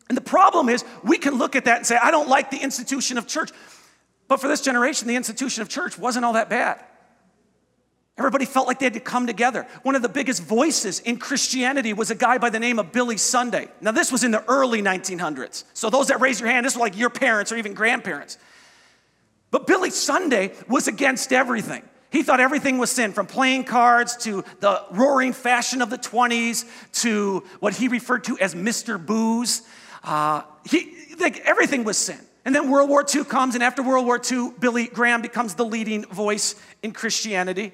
And 0.08 0.16
the 0.16 0.22
problem 0.22 0.68
is, 0.68 0.84
we 1.02 1.16
can 1.16 1.38
look 1.38 1.56
at 1.56 1.64
that 1.64 1.78
and 1.78 1.86
say, 1.86 1.96
I 1.96 2.10
don't 2.10 2.28
like 2.28 2.50
the 2.50 2.58
institution 2.58 3.16
of 3.16 3.26
church. 3.26 3.50
But 4.28 4.38
for 4.38 4.48
this 4.48 4.60
generation, 4.60 5.08
the 5.08 5.16
institution 5.16 5.62
of 5.62 5.70
church 5.70 5.98
wasn't 5.98 6.26
all 6.26 6.34
that 6.34 6.50
bad. 6.50 6.84
Everybody 8.16 8.44
felt 8.44 8.68
like 8.68 8.78
they 8.78 8.86
had 8.86 8.94
to 8.94 9.00
come 9.00 9.26
together. 9.26 9.66
One 9.82 9.96
of 9.96 10.02
the 10.02 10.08
biggest 10.08 10.42
voices 10.42 11.00
in 11.00 11.16
Christianity 11.16 11.94
was 11.94 12.10
a 12.10 12.14
guy 12.14 12.38
by 12.38 12.50
the 12.50 12.60
name 12.60 12.78
of 12.78 12.92
Billy 12.92 13.16
Sunday. 13.16 13.68
Now, 13.80 13.90
this 13.90 14.12
was 14.12 14.22
in 14.22 14.30
the 14.30 14.44
early 14.44 14.82
1900s. 14.82 15.64
So, 15.72 15.90
those 15.90 16.08
that 16.08 16.20
raise 16.20 16.38
your 16.38 16.48
hand, 16.48 16.64
this 16.64 16.74
was 16.74 16.80
like 16.80 16.96
your 16.96 17.10
parents 17.10 17.50
or 17.50 17.56
even 17.56 17.74
grandparents. 17.74 18.38
But 19.54 19.68
Billy 19.68 19.90
Sunday 19.90 20.50
was 20.66 20.88
against 20.88 21.32
everything. 21.32 21.84
He 22.10 22.24
thought 22.24 22.40
everything 22.40 22.78
was 22.78 22.90
sin, 22.90 23.12
from 23.12 23.28
playing 23.28 23.62
cards 23.62 24.16
to 24.24 24.42
the 24.58 24.82
roaring 24.90 25.32
fashion 25.32 25.80
of 25.80 25.90
the 25.90 25.96
20s 25.96 26.64
to 27.02 27.44
what 27.60 27.72
he 27.72 27.86
referred 27.86 28.24
to 28.24 28.36
as 28.40 28.56
Mr. 28.56 28.98
Booze. 28.98 29.62
Uh, 30.02 30.42
he, 30.68 30.92
like, 31.20 31.38
everything 31.44 31.84
was 31.84 31.96
sin. 31.96 32.18
And 32.44 32.52
then 32.52 32.68
World 32.68 32.90
War 32.90 33.06
II 33.14 33.22
comes, 33.22 33.54
and 33.54 33.62
after 33.62 33.80
World 33.80 34.06
War 34.06 34.20
II, 34.20 34.54
Billy 34.58 34.88
Graham 34.88 35.22
becomes 35.22 35.54
the 35.54 35.64
leading 35.64 36.04
voice 36.06 36.56
in 36.82 36.90
Christianity. 36.90 37.72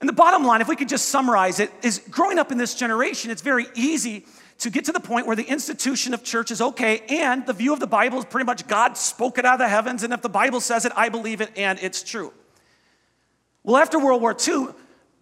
And 0.00 0.08
the 0.08 0.14
bottom 0.14 0.42
line, 0.42 0.62
if 0.62 0.68
we 0.68 0.76
could 0.76 0.88
just 0.88 1.10
summarize 1.10 1.60
it, 1.60 1.70
is 1.82 1.98
growing 1.98 2.38
up 2.38 2.50
in 2.50 2.56
this 2.56 2.74
generation, 2.74 3.30
it's 3.30 3.42
very 3.42 3.66
easy 3.74 4.24
to 4.58 4.70
get 4.70 4.84
to 4.86 4.92
the 4.92 5.00
point 5.00 5.26
where 5.26 5.36
the 5.36 5.44
institution 5.44 6.14
of 6.14 6.22
church 6.22 6.50
is 6.50 6.60
okay 6.60 7.02
and 7.08 7.44
the 7.46 7.52
view 7.52 7.72
of 7.72 7.80
the 7.80 7.86
Bible 7.86 8.18
is 8.18 8.24
pretty 8.24 8.46
much 8.46 8.66
God 8.68 8.96
spoke 8.96 9.38
it 9.38 9.44
out 9.44 9.54
of 9.54 9.58
the 9.60 9.68
heavens, 9.68 10.02
and 10.02 10.12
if 10.12 10.22
the 10.22 10.28
Bible 10.28 10.60
says 10.60 10.84
it, 10.84 10.92
I 10.96 11.08
believe 11.08 11.40
it 11.40 11.50
and 11.56 11.78
it's 11.80 12.02
true. 12.02 12.32
Well, 13.64 13.76
after 13.76 13.98
World 13.98 14.22
War 14.22 14.36
II, 14.36 14.68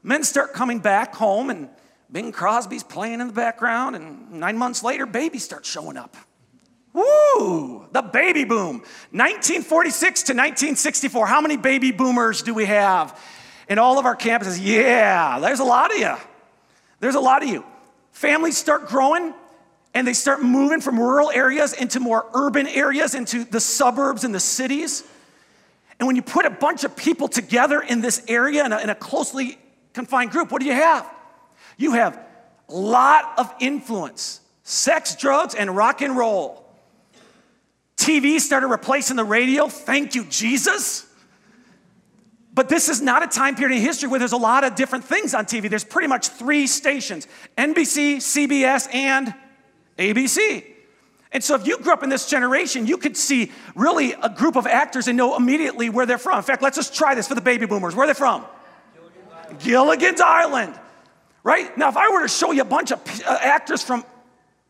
men 0.02 0.24
start 0.24 0.52
coming 0.52 0.78
back 0.78 1.14
home 1.14 1.50
and 1.50 1.68
Bing 2.10 2.32
Crosby's 2.32 2.82
playing 2.82 3.20
in 3.20 3.28
the 3.28 3.32
background, 3.32 3.96
and 3.96 4.32
nine 4.32 4.58
months 4.58 4.82
later, 4.82 5.06
babies 5.06 5.44
start 5.44 5.64
showing 5.64 5.96
up. 5.96 6.16
Woo! 6.92 7.86
The 7.92 8.02
baby 8.02 8.44
boom. 8.44 8.80
1946 9.12 10.22
to 10.24 10.32
1964. 10.32 11.26
How 11.26 11.40
many 11.40 11.56
baby 11.56 11.92
boomers 11.92 12.42
do 12.42 12.52
we 12.52 12.64
have 12.64 13.18
in 13.68 13.78
all 13.78 13.98
of 13.98 14.06
our 14.06 14.16
campuses? 14.16 14.58
Yeah, 14.60 15.38
there's 15.38 15.60
a 15.60 15.64
lot 15.64 15.92
of 15.92 15.98
you. 15.98 16.16
There's 16.98 17.14
a 17.14 17.20
lot 17.20 17.44
of 17.44 17.48
you. 17.48 17.64
Families 18.12 18.56
start 18.56 18.88
growing 18.88 19.34
and 19.94 20.06
they 20.06 20.12
start 20.12 20.42
moving 20.42 20.80
from 20.80 20.98
rural 20.98 21.30
areas 21.30 21.72
into 21.72 22.00
more 22.00 22.26
urban 22.34 22.66
areas, 22.66 23.14
into 23.14 23.44
the 23.44 23.60
suburbs 23.60 24.24
and 24.24 24.34
the 24.34 24.40
cities. 24.40 25.04
And 25.98 26.06
when 26.06 26.16
you 26.16 26.22
put 26.22 26.46
a 26.46 26.50
bunch 26.50 26.84
of 26.84 26.96
people 26.96 27.28
together 27.28 27.80
in 27.80 28.00
this 28.00 28.22
area 28.28 28.64
in 28.64 28.72
a, 28.72 28.78
in 28.78 28.90
a 28.90 28.94
closely 28.94 29.58
confined 29.92 30.30
group, 30.30 30.52
what 30.52 30.60
do 30.60 30.66
you 30.66 30.74
have? 30.74 31.08
You 31.76 31.92
have 31.92 32.18
a 32.68 32.74
lot 32.74 33.38
of 33.38 33.52
influence 33.60 34.40
sex, 34.62 35.16
drugs, 35.16 35.54
and 35.54 35.76
rock 35.76 36.00
and 36.00 36.16
roll. 36.16 36.64
TV 37.96 38.38
started 38.38 38.68
replacing 38.68 39.16
the 39.16 39.24
radio. 39.24 39.68
Thank 39.68 40.14
you, 40.14 40.24
Jesus. 40.24 41.09
But 42.60 42.68
this 42.68 42.90
is 42.90 43.00
not 43.00 43.22
a 43.22 43.26
time 43.26 43.56
period 43.56 43.74
in 43.74 43.82
history 43.82 44.06
where 44.06 44.18
there's 44.18 44.32
a 44.32 44.36
lot 44.36 44.64
of 44.64 44.74
different 44.74 45.02
things 45.02 45.32
on 45.32 45.46
TV. 45.46 45.70
There's 45.70 45.82
pretty 45.82 46.08
much 46.08 46.28
three 46.28 46.66
stations 46.66 47.26
NBC, 47.56 48.16
CBS, 48.16 48.94
and 48.94 49.32
ABC. 49.98 50.66
And 51.32 51.42
so 51.42 51.54
if 51.54 51.66
you 51.66 51.78
grew 51.78 51.94
up 51.94 52.02
in 52.02 52.10
this 52.10 52.28
generation, 52.28 52.86
you 52.86 52.98
could 52.98 53.16
see 53.16 53.50
really 53.74 54.12
a 54.12 54.28
group 54.28 54.56
of 54.56 54.66
actors 54.66 55.08
and 55.08 55.16
know 55.16 55.38
immediately 55.38 55.88
where 55.88 56.04
they're 56.04 56.18
from. 56.18 56.36
In 56.36 56.42
fact, 56.42 56.60
let's 56.60 56.76
just 56.76 56.94
try 56.94 57.14
this 57.14 57.26
for 57.26 57.34
the 57.34 57.40
baby 57.40 57.64
boomers. 57.64 57.96
Where 57.96 58.04
are 58.04 58.06
they 58.06 58.12
from? 58.12 58.44
Gilligan's 58.92 59.32
Island. 59.32 59.60
Gilligan's 59.60 60.20
Island. 60.20 60.80
Right? 61.42 61.78
Now, 61.78 61.88
if 61.88 61.96
I 61.96 62.10
were 62.10 62.20
to 62.20 62.28
show 62.28 62.52
you 62.52 62.60
a 62.60 62.66
bunch 62.66 62.92
of 62.92 63.00
uh, 63.26 63.38
actors 63.40 63.82
from 63.82 64.04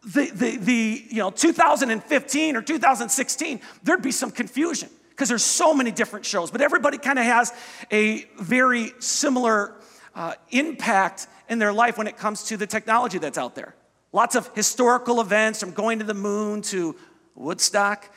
the, 0.05 0.31
the, 0.33 0.57
the 0.59 1.05
you 1.11 1.19
know, 1.19 1.33
2015 1.33 2.55
or 2.55 2.63
2016, 2.63 3.61
there'd 3.83 4.01
be 4.01 4.13
some 4.13 4.31
confusion 4.31 4.91
because 5.21 5.29
there's 5.29 5.45
so 5.45 5.75
many 5.75 5.91
different 5.91 6.25
shows. 6.25 6.51
But 6.51 6.63
everybody 6.63 6.97
kind 6.97 7.19
of 7.19 7.27
has 7.27 7.53
a 7.93 8.25
very 8.39 8.95
similar 9.01 9.75
uh, 10.15 10.33
impact 10.49 11.27
in 11.51 11.59
their 11.59 11.75
life 11.75 11.99
when 11.99 12.07
it 12.07 12.17
comes 12.17 12.45
to 12.45 12.57
the 12.57 12.67
technology 12.67 13.19
that's 13.19 13.37
out 13.37 13.55
there. 13.55 13.75
Lots 14.13 14.35
of 14.35 14.49
historical 14.55 15.21
events 15.21 15.61
from 15.61 15.73
going 15.73 15.99
to 15.99 16.07
the 16.07 16.15
moon 16.15 16.63
to 16.63 16.97
Woodstock. 17.35 18.11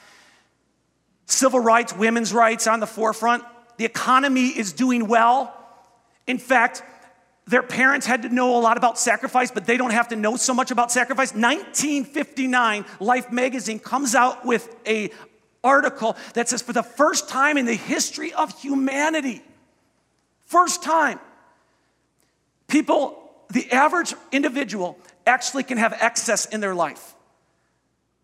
Civil 1.26 1.60
rights, 1.60 1.94
women's 1.94 2.32
rights 2.32 2.68
on 2.68 2.80
the 2.80 2.88
forefront. 2.88 3.44
The 3.76 3.84
economy 3.84 4.48
is 4.48 4.72
doing 4.72 5.10
well. 5.10 5.54
In 6.26 6.38
fact, 6.38 6.84
their 7.48 7.64
parents 7.64 8.06
had 8.06 8.22
to 8.22 8.30
know 8.30 8.58
a 8.58 8.62
lot 8.62 8.78
about 8.78 8.98
sacrifice, 8.98 9.52
but 9.52 9.66
they 9.66 9.76
don't 9.76 9.92
have 9.92 10.08
to 10.08 10.16
know 10.16 10.38
so 10.38 10.54
much 10.54 10.72
about 10.72 10.90
sacrifice. 10.90 11.34
1959, 11.34 12.86
Life 13.02 13.30
magazine 13.30 13.80
comes 13.80 14.16
out 14.16 14.46
with 14.46 14.74
a 14.88 15.12
article 15.64 16.16
that 16.34 16.50
says 16.50 16.62
for 16.62 16.74
the 16.74 16.84
first 16.84 17.30
time 17.30 17.58
in 17.58 17.66
the 17.66 17.76
history 17.76 18.34
of 18.34 18.60
humanity, 18.62 19.42
first 20.46 20.84
time, 20.84 21.20
people, 22.68 23.32
the 23.50 23.72
average 23.72 24.14
individual 24.32 24.98
actually 25.26 25.64
can 25.64 25.78
have 25.78 25.94
excess 26.02 26.46
in 26.46 26.60
their 26.60 26.76
life. 26.76 27.14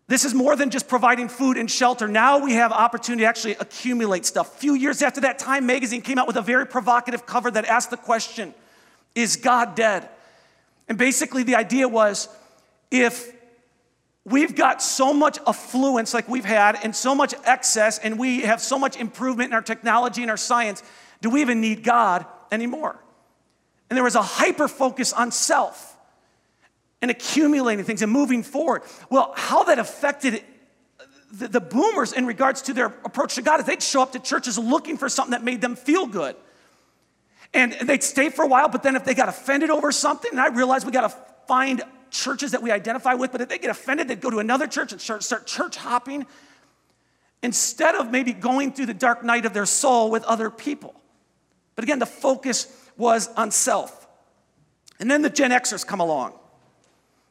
This 0.06 0.24
is 0.24 0.34
more 0.34 0.56
than 0.56 0.70
just 0.70 0.88
providing 0.88 1.28
food 1.28 1.56
and 1.56 1.70
shelter. 1.70 2.08
Now 2.08 2.38
we 2.44 2.54
have 2.54 2.72
opportunity 2.72 3.22
to 3.22 3.28
actually 3.28 3.52
accumulate 3.54 4.26
stuff. 4.26 4.56
A 4.56 4.58
few 4.58 4.74
years 4.74 5.02
after 5.02 5.20
that, 5.20 5.38
Time 5.38 5.66
magazine 5.66 6.02
came 6.02 6.18
out 6.18 6.26
with 6.26 6.34
a 6.34 6.42
very 6.42 6.66
provocative 6.66 7.26
cover 7.26 7.48
that 7.48 7.64
asked 7.64 7.90
the 7.90 7.96
question, 7.96 8.52
is 9.14 9.36
God 9.36 9.76
dead? 9.76 10.08
And 10.88 10.98
basically 10.98 11.44
the 11.44 11.54
idea 11.54 11.86
was 11.86 12.28
if 12.90 13.32
we've 14.24 14.54
got 14.54 14.82
so 14.82 15.12
much 15.12 15.38
affluence 15.46 16.12
like 16.12 16.28
we've 16.28 16.44
had 16.44 16.78
and 16.82 16.94
so 16.94 17.14
much 17.14 17.34
excess 17.44 17.98
and 17.98 18.18
we 18.18 18.42
have 18.42 18.60
so 18.60 18.78
much 18.78 18.96
improvement 18.96 19.50
in 19.50 19.54
our 19.54 19.62
technology 19.62 20.22
and 20.22 20.30
our 20.30 20.36
science, 20.36 20.82
do 21.20 21.30
we 21.30 21.40
even 21.40 21.60
need 21.60 21.82
God 21.82 22.26
anymore? 22.52 22.98
And 23.88 23.96
there 23.96 24.04
was 24.04 24.14
a 24.14 24.22
hyper 24.22 24.68
focus 24.68 25.12
on 25.12 25.32
self 25.32 25.96
and 27.02 27.10
accumulating 27.10 27.84
things 27.84 28.02
and 28.02 28.12
moving 28.12 28.42
forward. 28.42 28.82
Well, 29.08 29.32
how 29.36 29.64
that 29.64 29.78
affected 29.78 30.44
the, 31.32 31.48
the, 31.48 31.60
boomers 31.60 32.12
in 32.12 32.26
regards 32.26 32.62
to 32.62 32.74
their 32.74 32.86
approach 32.86 33.36
to 33.36 33.42
God 33.42 33.60
is 33.60 33.66
they'd 33.66 33.82
show 33.82 34.02
up 34.02 34.12
to 34.12 34.18
churches 34.18 34.58
looking 34.58 34.96
for 34.96 35.08
something 35.08 35.30
that 35.30 35.44
made 35.44 35.60
them 35.60 35.76
feel 35.76 36.06
good. 36.06 36.36
And 37.54 37.72
they'd 37.72 38.02
stay 38.02 38.30
for 38.30 38.44
a 38.44 38.48
while, 38.48 38.68
but 38.68 38.82
then 38.82 38.96
if 38.96 39.04
they 39.04 39.14
got 39.14 39.28
offended 39.28 39.70
over 39.70 39.90
something, 39.92 40.30
and 40.30 40.40
I 40.40 40.48
realized 40.48 40.86
we 40.86 40.92
got 40.92 41.10
to 41.10 41.16
find 41.46 41.82
churches 42.10 42.52
that 42.52 42.62
we 42.62 42.70
identify 42.70 43.14
with, 43.14 43.32
but 43.32 43.40
if 43.40 43.48
they 43.48 43.58
get 43.58 43.70
offended, 43.70 44.08
they'd 44.08 44.20
go 44.20 44.30
to 44.30 44.38
another 44.38 44.66
church 44.66 44.92
and 44.92 45.00
start, 45.00 45.22
start 45.22 45.46
church 45.46 45.76
hopping 45.76 46.26
instead 47.42 47.94
of 47.94 48.10
maybe 48.10 48.32
going 48.32 48.72
through 48.72 48.86
the 48.86 48.94
dark 48.94 49.24
night 49.24 49.46
of 49.46 49.54
their 49.54 49.66
soul 49.66 50.10
with 50.10 50.24
other 50.24 50.50
people. 50.50 50.94
But 51.74 51.84
again, 51.84 51.98
the 51.98 52.06
focus 52.06 52.66
was 52.96 53.28
on 53.34 53.50
self. 53.50 54.06
And 54.98 55.10
then 55.10 55.22
the 55.22 55.30
Gen 55.30 55.50
Xers 55.50 55.86
come 55.86 56.00
along. 56.00 56.34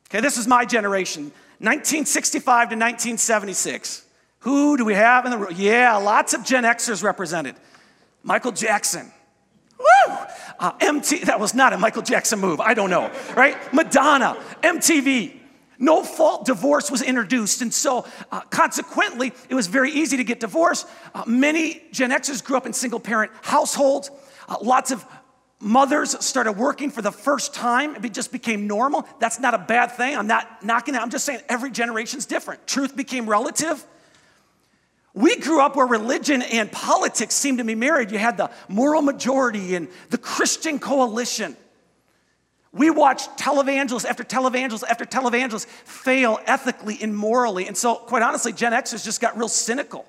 Okay, 0.10 0.22
this 0.22 0.38
is 0.38 0.48
my 0.48 0.66
generation, 0.66 1.26
1965 1.60 2.44
to 2.44 2.76
1976. 2.76 4.06
Who 4.40 4.78
do 4.78 4.86
we 4.86 4.96
have 4.96 5.26
in 5.26 5.32
the 5.32 5.38
room? 5.38 5.54
Yeah, 5.56 5.98
lots 5.98 6.34
of 6.34 6.44
Gen 6.44 6.64
Xers 6.64 7.04
represented. 7.04 7.56
Michael 8.24 8.52
Jackson. 8.52 9.12
Woo! 9.78 10.16
Uh, 10.60 10.74
MT, 10.82 11.20
that 11.26 11.40
was 11.40 11.54
not 11.54 11.74
a 11.74 11.78
Michael 11.78 12.02
Jackson 12.02 12.40
move. 12.40 12.60
I 12.60 12.74
don't 12.74 12.90
know, 12.90 13.12
right? 13.36 13.58
Madonna, 13.74 14.38
MTV. 14.62 15.38
No 15.82 16.04
fault 16.04 16.46
divorce 16.46 16.92
was 16.92 17.02
introduced. 17.02 17.62
And 17.62 17.74
so, 17.74 18.06
uh, 18.32 18.42
consequently, 18.42 19.32
it 19.48 19.56
was 19.56 19.68
very 19.68 19.92
easy 19.92 20.18
to 20.18 20.26
get 20.26 20.42
divorced. 20.42 20.86
Uh, 21.16 21.24
many 21.26 21.82
Gen 21.92 22.12
Xers 22.12 22.44
grew 22.44 22.58
up 22.58 22.66
in 22.66 22.74
single 22.74 23.00
parent 23.00 23.32
households. 23.42 24.12
Uh, 24.50 24.58
lots 24.62 24.92
of 24.92 25.06
mothers 25.62 26.24
started 26.26 26.54
working 26.54 26.90
for 26.90 27.02
the 27.02 27.12
first 27.12 27.54
time, 27.54 27.96
it 28.04 28.14
just 28.14 28.32
became 28.32 28.68
normal. 28.68 29.08
That's 29.20 29.40
not 29.40 29.54
a 29.54 29.58
bad 29.58 29.92
thing. 29.92 30.18
I'm 30.18 30.28
not 30.28 30.64
knocking 30.64 30.96
it. 30.96 31.02
I'm 31.02 31.10
just 31.10 31.26
saying 31.26 31.42
every 31.50 31.72
generation's 31.72 32.26
different. 32.26 32.66
Truth 32.68 32.96
became 32.96 33.30
relative. 33.30 33.86
We 35.14 35.38
grew 35.38 35.62
up 35.62 35.76
where 35.76 35.88
religion 35.88 36.42
and 36.42 36.72
politics 36.72 37.34
seemed 37.34 37.58
to 37.58 37.64
be 37.64 37.76
married. 37.76 38.12
You 38.12 38.20
had 38.20 38.38
the 38.38 38.52
moral 38.68 39.02
majority 39.02 39.76
and 39.76 39.88
the 40.10 40.18
Christian 40.18 40.80
coalition. 40.80 41.58
We 42.72 42.92
watched 42.92 43.38
televangelists 43.38 44.06
after 44.06 44.24
televangelists 44.24 44.84
after 44.88 45.06
televangelists 45.06 45.66
fail 45.66 46.40
ethically 46.46 47.00
and 47.02 47.16
morally. 47.16 47.68
And 47.68 47.76
so, 47.76 47.96
quite 47.96 48.22
honestly, 48.22 48.54
Gen 48.54 48.74
Xers 48.74 49.04
just 49.04 49.20
got 49.20 49.38
real 49.38 49.48
cynical 49.48 50.06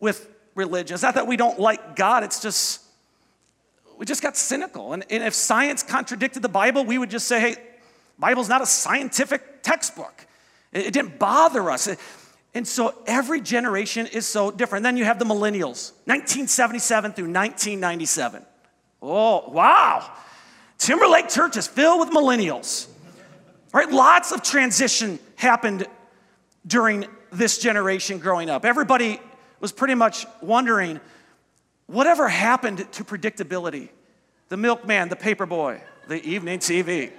with 0.00 0.28
religion. 0.56 0.94
It's 0.94 1.02
not 1.04 1.14
that 1.14 1.28
we 1.28 1.36
don't 1.36 1.60
like 1.60 1.94
God, 1.94 2.24
it's 2.24 2.42
just 2.42 2.82
we 3.98 4.06
just 4.06 4.22
got 4.22 4.36
cynical. 4.36 4.92
And, 4.92 5.04
and 5.10 5.24
if 5.24 5.34
science 5.34 5.82
contradicted 5.82 6.40
the 6.40 6.48
Bible, 6.48 6.84
we 6.84 6.98
would 6.98 7.10
just 7.10 7.26
say, 7.26 7.40
hey, 7.40 7.56
Bible's 8.18 8.48
not 8.48 8.62
a 8.62 8.66
scientific 8.66 9.62
textbook. 9.62 10.24
It, 10.72 10.86
it 10.86 10.92
didn't 10.92 11.18
bother 11.18 11.68
us. 11.68 11.88
And 12.54 12.66
so 12.66 12.94
every 13.06 13.40
generation 13.40 14.06
is 14.06 14.26
so 14.26 14.50
different. 14.50 14.82
Then 14.82 14.96
you 14.96 15.04
have 15.04 15.18
the 15.18 15.24
millennials, 15.24 15.92
1977 16.06 17.12
through 17.12 17.24
1997. 17.26 18.44
Oh, 19.02 19.50
wow. 19.50 20.10
Timberlake 20.78 21.28
Church 21.28 21.56
is 21.56 21.66
filled 21.66 22.00
with 22.00 22.10
millennials. 22.10 22.88
Right? 23.72 23.90
Lots 23.90 24.32
of 24.32 24.42
transition 24.42 25.18
happened 25.36 25.86
during 26.66 27.06
this 27.30 27.58
generation 27.58 28.18
growing 28.18 28.48
up. 28.48 28.64
Everybody 28.64 29.20
was 29.60 29.72
pretty 29.72 29.94
much 29.94 30.26
wondering 30.40 31.00
Whatever 31.88 32.28
happened 32.28 32.86
to 32.92 33.02
predictability? 33.02 33.88
The 34.50 34.58
milkman, 34.58 35.08
the 35.08 35.16
paperboy, 35.16 35.80
the 36.06 36.22
evening 36.22 36.58
TV. 36.58 37.10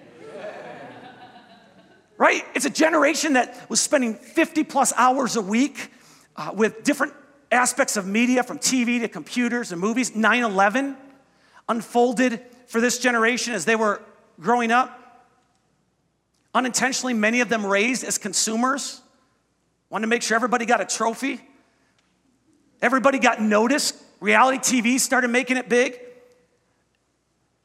Right? 2.19 2.45
It's 2.53 2.65
a 2.65 2.69
generation 2.69 3.33
that 3.33 3.67
was 3.69 3.79
spending 3.79 4.13
50 4.13 4.65
plus 4.65 4.93
hours 4.95 5.37
a 5.37 5.41
week 5.41 5.91
uh, 6.35 6.51
with 6.53 6.83
different 6.83 7.13
aspects 7.51 7.97
of 7.97 8.05
media 8.05 8.43
from 8.43 8.59
TV 8.59 8.99
to 8.99 9.07
computers 9.07 9.71
and 9.71 9.81
movies. 9.81 10.15
9 10.15 10.43
11 10.43 10.95
unfolded 11.67 12.41
for 12.67 12.81
this 12.81 12.99
generation 12.99 13.53
as 13.53 13.65
they 13.65 13.75
were 13.75 14.01
growing 14.39 14.69
up. 14.69 14.95
Unintentionally, 16.53 17.13
many 17.13 17.41
of 17.41 17.49
them 17.49 17.65
raised 17.65 18.03
as 18.03 18.17
consumers, 18.17 19.01
wanted 19.89 20.03
to 20.03 20.09
make 20.09 20.21
sure 20.21 20.35
everybody 20.35 20.65
got 20.65 20.81
a 20.81 20.85
trophy, 20.85 21.39
everybody 22.81 23.17
got 23.17 23.41
noticed 23.41 23.95
Reality 24.19 24.57
TV 24.57 24.99
started 24.99 25.29
making 25.29 25.55
it 25.55 25.69
big. 25.69 25.97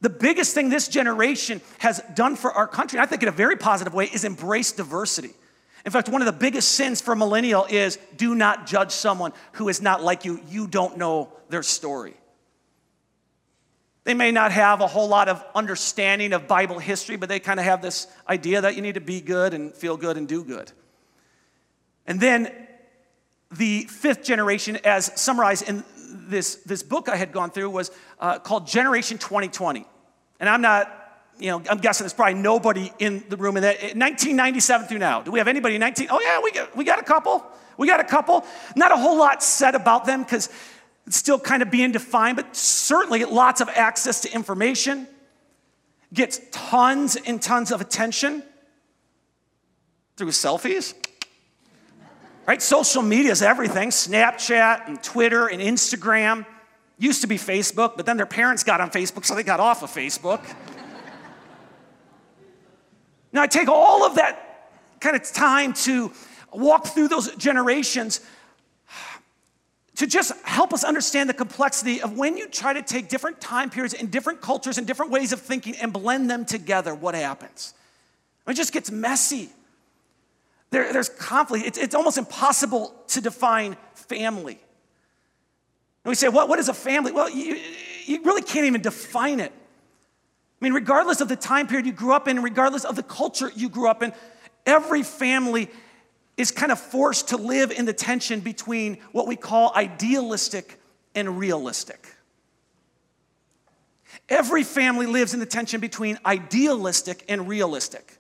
The 0.05 0.11
biggest 0.11 0.53
thing 0.53 0.69
this 0.69 0.87
generation 0.87 1.63
has 1.79 2.03
done 2.15 2.37
for 2.37 2.53
our 2.53 2.69
country, 2.69 2.99
I 2.99 3.07
think 3.07 3.23
in 3.23 3.29
a 3.31 3.33
very 3.33 3.57
positive 3.57 3.95
way, 3.95 4.05
is 4.05 4.25
embrace 4.25 4.71
diversity. 4.71 5.31
In 5.87 5.93
fact, 5.93 6.11
one 6.11 6.21
of 6.21 6.27
the 6.27 6.33
biggest 6.33 6.73
sins 6.73 7.01
for 7.01 7.13
a 7.13 7.17
millennial 7.17 7.65
is 7.71 7.99
do 8.19 8.35
not 8.35 8.67
judge 8.67 8.91
someone 8.91 9.33
who 9.53 9.71
is 9.71 9.81
not 9.81 10.03
like 10.03 10.27
you. 10.27 10.43
You 10.47 10.67
don't 10.67 10.99
know 10.99 11.33
their 11.49 11.63
story. 11.63 12.13
They 14.05 14.13
may 14.13 14.31
not 14.31 14.53
have 14.53 14.83
a 14.83 14.87
whole 14.87 15.09
lot 15.09 15.31
of 15.31 15.43
understanding 15.55 16.35
of 16.35 16.47
Bible 16.47 16.79
history, 16.79 17.17
but 17.17 17.31
they 17.31 17.41
kind 17.41 17.59
of 17.59 17.65
have 17.65 17.81
this 17.81 18.07
idea 18.29 18.61
that 18.61 18.77
you 18.77 18.83
need 18.83 18.97
to 18.97 19.01
be 19.01 19.23
good 19.23 19.55
and 19.55 19.73
feel 19.73 19.97
good 19.97 20.19
and 20.19 20.29
do 20.29 20.45
good. 20.45 20.71
And 22.07 22.21
then 22.21 22.53
the 23.51 23.85
fifth 23.85 24.23
generation, 24.23 24.77
as 24.85 25.19
summarized 25.19 25.67
in 25.67 25.83
this, 25.97 26.57
this 26.57 26.83
book 26.83 27.09
I 27.09 27.17
had 27.17 27.33
gone 27.33 27.51
through, 27.51 27.71
was 27.71 27.91
uh, 28.21 28.39
called 28.39 28.67
Generation 28.67 29.17
2020. 29.17 29.87
And 30.45 30.51
I'm 30.51 30.61
not 30.61 31.01
you 31.39 31.49
know, 31.49 31.63
I'm 31.71 31.79
guessing 31.79 32.05
there's 32.05 32.13
probably 32.13 32.35
nobody 32.35 32.93
in 32.99 33.25
the 33.31 33.39
room 33.39 33.57
in 33.57 33.63
that 33.63 33.77
1997 33.81 34.89
through 34.89 34.99
now. 34.99 35.23
Do 35.23 35.31
we 35.31 35.39
have 35.39 35.49
anybody 35.49 35.77
in 35.77 35.81
19? 35.81 36.09
Oh 36.11 36.21
yeah, 36.21 36.43
we 36.43 36.53
got 36.53 36.77
we 36.77 36.85
got 36.85 36.99
a 36.99 37.03
couple. 37.03 37.43
We 37.79 37.87
got 37.87 37.99
a 37.99 38.05
couple. 38.05 38.45
Not 38.77 38.93
a 38.93 38.97
whole 38.97 39.17
lot 39.17 39.43
said 39.43 39.75
about 39.75 40.05
them 40.05 40.23
because 40.23 40.51
it's 41.07 41.17
still 41.17 41.39
kind 41.39 41.63
of 41.63 41.71
being 41.71 41.93
defined, 41.93 42.37
but 42.37 42.55
certainly 42.55 43.25
lots 43.25 43.63
of 43.63 43.71
access 43.71 44.21
to 44.21 44.35
information. 44.35 45.09
Gets 46.13 46.43
tons 46.53 47.17
and 47.17 47.41
tons 47.41 47.73
of 47.73 47.81
attention 47.81 48.43
through 50.19 50.29
selfies. 50.29 50.93
Right? 52.47 52.61
Social 52.61 53.01
media 53.01 53.33
is 53.33 53.41
everything. 53.41 53.89
Snapchat 53.89 54.89
and 54.89 55.03
Twitter 55.03 55.47
and 55.47 55.63
Instagram. 55.63 56.45
Used 57.05 57.21
to 57.21 57.27
be 57.27 57.37
Facebook, 57.37 57.99
but 57.99 58.07
then 58.07 58.17
their 58.17 58.25
parents 58.25 58.65
got 58.65 58.81
on 58.81 58.89
Facebook, 58.91 59.27
so 59.27 59.35
they 59.35 59.43
got 59.43 59.61
off 59.61 59.83
of 59.83 59.91
Facebook. 59.91 60.41
Now, 63.31 63.43
I 63.43 63.47
take 63.47 63.69
all 63.69 64.07
of 64.07 64.15
that 64.15 64.71
kind 65.01 65.15
of 65.15 65.23
time 65.31 65.75
to 65.75 66.13
walk 66.51 66.87
through 66.87 67.09
those 67.09 67.35
generations 67.37 68.23
to 69.97 70.07
just 70.07 70.33
help 70.47 70.73
us 70.73 70.83
understand 70.83 71.29
the 71.29 71.35
complexity 71.35 72.01
of 72.01 72.17
when 72.17 72.39
you 72.39 72.49
try 72.49 72.73
to 72.73 72.81
take 72.81 73.11
different 73.11 73.39
time 73.39 73.69
periods 73.69 73.93
and 73.93 74.11
different 74.11 74.41
cultures 74.41 74.79
and 74.79 74.87
different 74.87 75.13
ways 75.13 75.31
of 75.35 75.43
thinking 75.43 75.77
and 75.77 75.93
blend 75.93 76.31
them 76.31 76.47
together, 76.47 76.95
what 76.95 77.15
happens? 77.15 77.75
It 78.49 78.55
just 78.55 78.73
gets 78.73 78.91
messy. 78.91 79.51
There, 80.71 80.91
there's 80.91 81.11
conflict. 81.11 81.67
It's, 81.67 81.77
it's 81.77 81.95
almost 81.95 82.17
impossible 82.17 82.95
to 83.09 83.21
define 83.21 83.77
family. 83.93 84.59
And 86.05 86.11
we 86.11 86.15
say, 86.15 86.29
what, 86.29 86.49
what 86.49 86.59
is 86.59 86.69
a 86.69 86.75
family? 86.75 87.13
Well, 87.13 87.31
you, 87.31 87.59
you 88.05 88.23
really 88.23 88.43
can't 88.43 88.67
even 88.67 88.83
define 88.83 89.41
it. 89.41 89.53
I 89.53 90.65
mean, 90.65 90.75
regardless 90.75 91.21
of 91.21 91.29
the 91.29 91.37
time 91.37 91.67
period 91.67 91.87
you 91.87 91.93
grew 91.93 92.13
up 92.13 92.29
in, 92.29 92.43
regardless 92.43 92.85
of 92.85 92.97
the 92.97 93.03
culture 93.03 93.51
you 93.57 93.69
grew 93.69 93.89
up 93.89 94.03
in, 94.03 94.13
every 94.67 95.03
family 95.03 95.71
is 96.37 96.51
kind 96.51 96.73
of 96.73 96.79
forced 96.79 97.29
to 97.29 97.37
live 97.37 97.71
in 97.71 97.87
the 97.87 97.93
tension 97.93 98.41
between 98.41 98.99
what 99.13 99.27
we 99.27 99.37
call 99.37 99.73
idealistic 99.75 100.79
and 101.15 101.39
realistic. 101.39 102.07
Every 104.29 104.63
family 104.63 105.07
lives 105.07 105.35
in 105.35 105.41
the 105.41 105.47
tension 105.47 105.81
between 105.81 106.19
idealistic 106.25 107.25
and 107.29 107.49
realistic. 107.49 108.19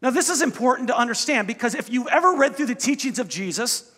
Now, 0.00 0.10
this 0.10 0.28
is 0.28 0.42
important 0.42 0.88
to 0.88 0.96
understand 0.96 1.46
because 1.46 1.74
if 1.74 1.90
you've 1.90 2.08
ever 2.08 2.34
read 2.34 2.56
through 2.56 2.66
the 2.66 2.74
teachings 2.74 3.18
of 3.18 3.28
Jesus 3.28 3.90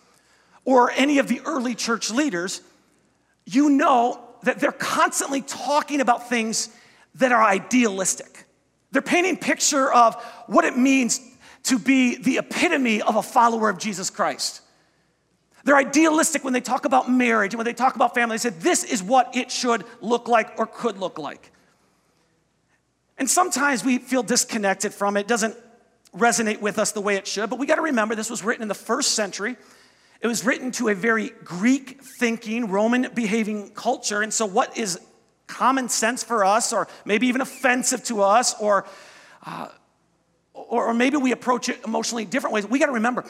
or 0.66 0.90
any 0.90 1.18
of 1.18 1.28
the 1.28 1.40
early 1.46 1.75
church 1.75 2.11
leaders, 2.11 2.61
you 3.46 3.70
know 3.70 4.20
that 4.42 4.61
they're 4.61 4.73
constantly 4.73 5.40
talking 5.40 6.02
about 6.02 6.28
things 6.28 6.68
that 7.14 7.32
are 7.32 7.42
idealistic. 7.42 8.44
They're 8.92 9.00
painting 9.00 9.38
picture 9.38 9.90
of 9.90 10.14
what 10.46 10.64
it 10.64 10.76
means 10.76 11.20
to 11.64 11.78
be 11.78 12.16
the 12.16 12.38
epitome 12.38 13.00
of 13.00 13.16
a 13.16 13.23
follower 13.23 13.70
of 13.70 13.78
Jesus 13.78 14.11
Christ. 14.11 14.61
They're 15.64 15.76
idealistic 15.76 16.44
when 16.44 16.52
they 16.52 16.61
talk 16.61 16.85
about 16.85 17.11
marriage 17.11 17.54
and 17.54 17.58
when 17.58 17.64
they 17.64 17.73
talk 17.73 17.96
about 17.96 18.14
family. 18.14 18.35
They 18.35 18.50
say 18.50 18.56
this 18.56 18.85
is 18.85 19.02
what 19.02 19.35
it 19.35 19.50
should 19.50 19.85
look 20.00 20.28
like 20.28 20.58
or 20.58 20.66
could 20.66 20.99
look 20.99 21.18
like. 21.18 21.50
And 23.18 23.28
sometimes 23.28 23.85
we 23.85 23.99
feel 23.99 24.23
disconnected 24.23 24.92
from 24.92 25.16
it. 25.16 25.20
It 25.20 25.28
doesn't 25.28 25.56
resonate 26.14 26.61
with 26.61 26.78
us 26.78 26.92
the 26.92 27.00
way 27.00 27.16
it 27.16 27.26
should, 27.26 27.50
but 27.50 27.58
we 27.58 27.66
got 27.66 27.76
to 27.76 27.82
remember 27.82 28.14
this 28.14 28.30
was 28.30 28.44
written 28.44 28.62
in 28.62 28.68
the 28.68 28.75
first 28.75 29.12
century. 29.12 29.56
It 30.20 30.26
was 30.26 30.44
written 30.44 30.70
to 30.73 30.88
a 30.88 30.94
very 30.94 31.30
Greek 31.44 32.02
thinking, 32.02 32.69
Roman 32.69 33.08
behaving 33.14 33.71
culture. 33.71 34.23
And 34.23 34.32
so, 34.32 34.47
what 34.47 34.76
is 34.76 34.99
common 35.47 35.88
sense 35.88 36.25
for 36.25 36.45
us, 36.45 36.73
or 36.73 36.88
maybe 37.04 37.26
even 37.28 37.40
offensive 37.40 38.02
to 38.04 38.23
us, 38.23 38.54
or, 38.60 38.86
uh, 39.45 39.69
or, 40.52 40.86
or 40.86 40.95
maybe 40.95 41.17
we 41.17 41.32
approach 41.32 41.69
it 41.69 41.84
emotionally 41.84 42.25
different 42.25 42.54
ways, 42.54 42.67
we 42.67 42.78
got 42.78 42.86
to 42.86 42.93
remember 42.93 43.25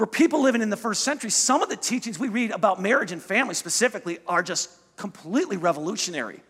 for 0.00 0.06
people 0.06 0.40
living 0.40 0.62
in 0.62 0.70
the 0.70 0.78
first 0.78 1.04
century, 1.04 1.28
some 1.28 1.62
of 1.62 1.68
the 1.68 1.76
teachings 1.76 2.18
we 2.18 2.30
read 2.30 2.52
about 2.52 2.80
marriage 2.80 3.12
and 3.12 3.20
family 3.20 3.52
specifically 3.52 4.18
are 4.26 4.42
just 4.42 4.70
completely 4.96 5.58
revolutionary. 5.58 6.40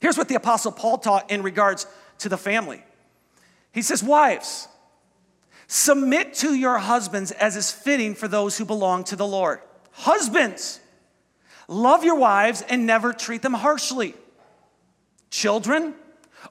Here's 0.00 0.16
what 0.16 0.28
the 0.28 0.36
Apostle 0.36 0.70
Paul 0.70 0.98
taught 0.98 1.32
in 1.32 1.42
regards 1.42 1.88
to 2.18 2.28
the 2.28 2.36
family. 2.36 2.84
He 3.72 3.82
says, 3.82 4.04
Wives, 4.04 4.68
Submit 5.68 6.32
to 6.34 6.54
your 6.54 6.78
husbands 6.78 7.30
as 7.30 7.54
is 7.54 7.70
fitting 7.70 8.14
for 8.14 8.26
those 8.26 8.56
who 8.56 8.64
belong 8.64 9.04
to 9.04 9.16
the 9.16 9.26
Lord. 9.26 9.60
Husbands, 9.92 10.80
love 11.68 12.04
your 12.04 12.14
wives 12.14 12.64
and 12.70 12.86
never 12.86 13.12
treat 13.12 13.42
them 13.42 13.52
harshly. 13.52 14.14
Children, 15.30 15.94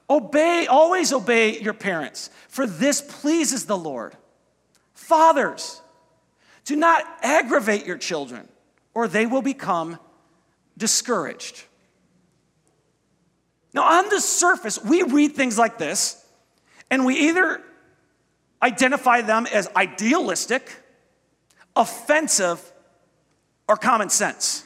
obey, 0.08 0.68
always 0.68 1.12
obey 1.12 1.58
your 1.58 1.74
parents, 1.74 2.30
for 2.46 2.64
this 2.64 3.00
pleases 3.00 3.66
the 3.66 3.76
Lord. 3.76 4.16
Fathers, 4.94 5.82
do 6.64 6.76
not 6.76 7.04
aggravate 7.20 7.86
your 7.86 7.98
children, 7.98 8.46
or 8.94 9.08
they 9.08 9.26
will 9.26 9.42
become 9.42 9.98
discouraged. 10.76 11.64
Now, 13.74 13.98
on 13.98 14.10
the 14.10 14.20
surface, 14.20 14.82
we 14.82 15.02
read 15.02 15.32
things 15.32 15.58
like 15.58 15.76
this, 15.76 16.24
and 16.88 17.04
we 17.04 17.16
either 17.28 17.62
identify 18.62 19.20
them 19.22 19.46
as 19.46 19.68
idealistic, 19.76 20.70
offensive, 21.76 22.60
or 23.68 23.76
common 23.76 24.08
sense. 24.08 24.64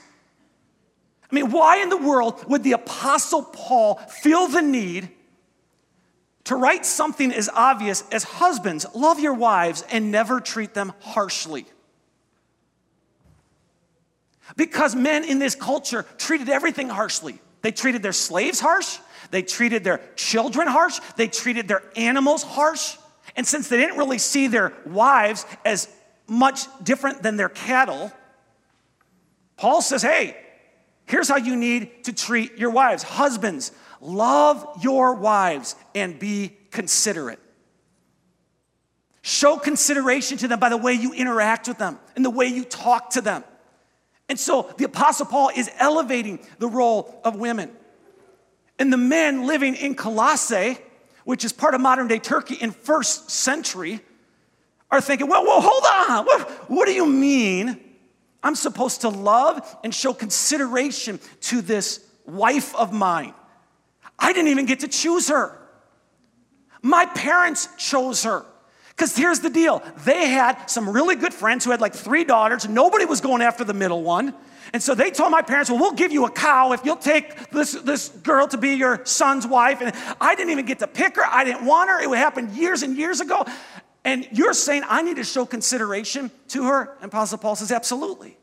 I 1.31 1.35
mean, 1.35 1.51
why 1.51 1.79
in 1.79 1.89
the 1.89 1.97
world 1.97 2.45
would 2.49 2.63
the 2.63 2.73
Apostle 2.73 3.43
Paul 3.43 3.97
feel 3.97 4.49
the 4.49 4.63
need 4.63 5.09
to 6.45 6.57
write 6.57 6.85
something 6.85 7.33
as 7.33 7.49
obvious 7.49 8.05
as 8.13 8.23
husbands, 8.23 8.85
love 8.95 9.19
your 9.19 9.35
wives 9.35 9.85
and 9.91 10.11
never 10.11 10.41
treat 10.41 10.75
them 10.75 10.93
harshly? 11.01 11.65
Because 14.57 14.95
men 14.95 15.25
in 15.25 15.39
this 15.39 15.55
culture 15.55 16.05
treated 16.19 16.49
everything 16.49 16.89
harshly. 16.89 17.39
They 17.63 17.73
treated 17.73 18.03
their 18.03 18.13
slaves 18.13 18.61
harsh, 18.61 18.99
they 19.31 19.43
treated 19.43 19.85
their 19.85 20.01
children 20.17 20.69
harsh, 20.69 21.01
they 21.17 21.29
treated 21.29 21.69
their 21.69 21.83
animals 21.97 22.43
harsh. 22.43 22.97
And 23.37 23.47
since 23.47 23.69
they 23.69 23.77
didn't 23.77 23.97
really 23.97 24.19
see 24.19 24.47
their 24.47 24.73
wives 24.87 25.47
as 25.65 25.89
much 26.27 26.67
different 26.83 27.23
than 27.23 27.37
their 27.37 27.49
cattle, 27.49 28.13
Paul 29.57 29.83
says, 29.83 30.03
hey, 30.03 30.37
here's 31.07 31.29
how 31.29 31.37
you 31.37 31.57
need 31.57 32.05
to 32.05 32.13
treat 32.13 32.59
your 32.59 32.71
wives. 32.71 33.03
Husbands, 33.03 33.73
love 34.01 34.67
your 34.83 35.15
wives 35.15 35.77
and 35.95 36.19
be 36.19 36.57
considerate. 36.71 37.39
Show 39.23 39.57
consideration 39.57 40.37
to 40.39 40.49
them 40.49 40.59
by 40.59 40.69
the 40.69 40.77
way 40.77 40.95
you 40.95 41.13
interact 41.13 41.69
with 41.69 41.79
them 41.79 41.99
and 42.17 42.25
the 42.25 42.31
way 42.31 42.47
you 42.47 42.65
talk 42.65 43.11
to 43.11 43.21
them. 43.21 43.45
And 44.29 44.39
so 44.39 44.73
the 44.79 44.85
Apostle 44.85 45.27
Paul 45.27 45.51
is 45.55 45.71
elevating 45.79 46.41
the 46.59 46.69
role 46.69 47.21
of 47.25 47.37
women. 47.37 47.71
And 48.79 48.93
the 48.93 48.97
men 48.97 49.47
living 49.47 49.77
in 49.77 49.95
Colossae, 49.95 50.79
which 51.25 51.45
is 51.45 51.53
part 51.53 51.75
of 51.75 51.81
modern 51.81 52.09
day 52.09 52.19
Turkey 52.19 52.55
in 52.55 52.71
first 52.71 53.31
century, 53.31 54.01
are 54.91 55.01
thinking, 55.01 55.27
well, 55.27 55.45
well, 55.45 55.61
hold 55.61 55.85
on. 56.11 56.27
What, 56.27 56.71
what 56.71 56.87
do 56.87 56.93
you 56.93 57.07
mean 57.07 57.81
I'm 58.43 58.55
supposed 58.55 59.01
to 59.03 59.09
love 59.09 59.77
and 59.83 59.95
show 59.95 60.13
consideration 60.13 61.19
to 61.43 61.63
this 61.63 62.05
wife 62.27 62.75
of 62.77 62.93
mine? 62.93 63.35
I 64.19 64.33
didn't 64.33 64.51
even 64.51 64.67
get 64.67 64.81
to 64.81 64.89
choose 64.89 65.29
her. 65.29 65.59
My 66.83 67.07
parents 67.07 67.69
chose 67.79 68.25
her. 68.25 68.45
Because 69.03 69.17
here's 69.17 69.41
the 69.41 69.51
deal 69.51 69.83
they 70.05 70.29
had 70.29 70.71
some 70.71 70.89
really 70.89 71.17
good 71.17 71.35
friends 71.35 71.65
who 71.65 71.73
had 71.73 71.81
like 71.81 71.93
three 71.93 72.23
daughters. 72.23 72.69
Nobody 72.69 73.05
was 73.05 73.21
going 73.21 73.43
after 73.43 73.65
the 73.65 73.75
middle 73.75 74.05
one. 74.05 74.33
And 74.73 74.81
so 74.81 74.95
they 74.95 75.11
told 75.11 75.33
my 75.33 75.43
parents, 75.43 75.69
well, 75.69 75.81
we'll 75.81 75.95
give 75.95 76.13
you 76.13 76.25
a 76.25 76.31
cow 76.31 76.71
if 76.71 76.85
you'll 76.85 76.95
take 76.95 77.51
this, 77.51 77.73
this 77.73 78.11
girl 78.11 78.47
to 78.47 78.57
be 78.57 78.75
your 78.75 79.05
son's 79.05 79.45
wife. 79.45 79.81
And 79.81 79.93
I 80.21 80.37
didn't 80.37 80.53
even 80.53 80.67
get 80.67 80.79
to 80.79 80.87
pick 80.87 81.17
her. 81.17 81.25
I 81.27 81.43
didn't 81.43 81.67
want 81.67 81.91
her. 81.91 82.01
It 82.01 82.17
happened 82.17 82.53
years 82.53 82.85
and 82.85 82.97
years 82.97 83.21
ago. 83.21 83.45
And 84.05 84.29
you're 84.31 84.55
saying 84.55 84.85
I 84.89 85.03
need 85.03 85.17
to 85.17 85.25
show 85.25 85.47
consideration 85.47 86.31
to 86.51 86.67
her? 86.67 86.97
And 87.01 87.07
Apostle 87.07 87.39
Paul 87.39 87.57
says, 87.57 87.73
absolutely. 87.73 88.39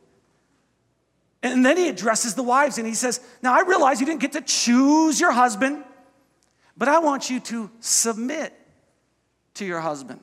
And 1.41 1.65
then 1.65 1.77
he 1.77 1.87
addresses 1.87 2.35
the 2.35 2.43
wives 2.43 2.77
and 2.77 2.85
he 2.85 2.95
says, 2.95 3.21
Now 3.41 3.53
I 3.53 3.61
realize 3.61 4.01
you 4.01 4.05
didn't 4.05 4.19
get 4.19 4.33
to 4.33 4.41
choose 4.41 5.21
your 5.21 5.31
husband, 5.31 5.85
but 6.75 6.89
I 6.89 6.99
want 6.99 7.29
you 7.29 7.39
to 7.39 7.71
submit 7.79 8.53
to 9.53 9.65
your 9.65 9.79
husband. 9.79 10.19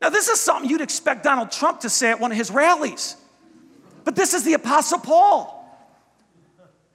Now, 0.00 0.08
this 0.08 0.28
is 0.28 0.40
something 0.40 0.70
you'd 0.70 0.80
expect 0.80 1.24
Donald 1.24 1.50
Trump 1.50 1.80
to 1.80 1.90
say 1.90 2.10
at 2.10 2.20
one 2.20 2.32
of 2.32 2.38
his 2.38 2.50
rallies. 2.50 3.16
But 4.04 4.16
this 4.16 4.32
is 4.32 4.44
the 4.44 4.54
Apostle 4.54 4.98
Paul. 4.98 5.56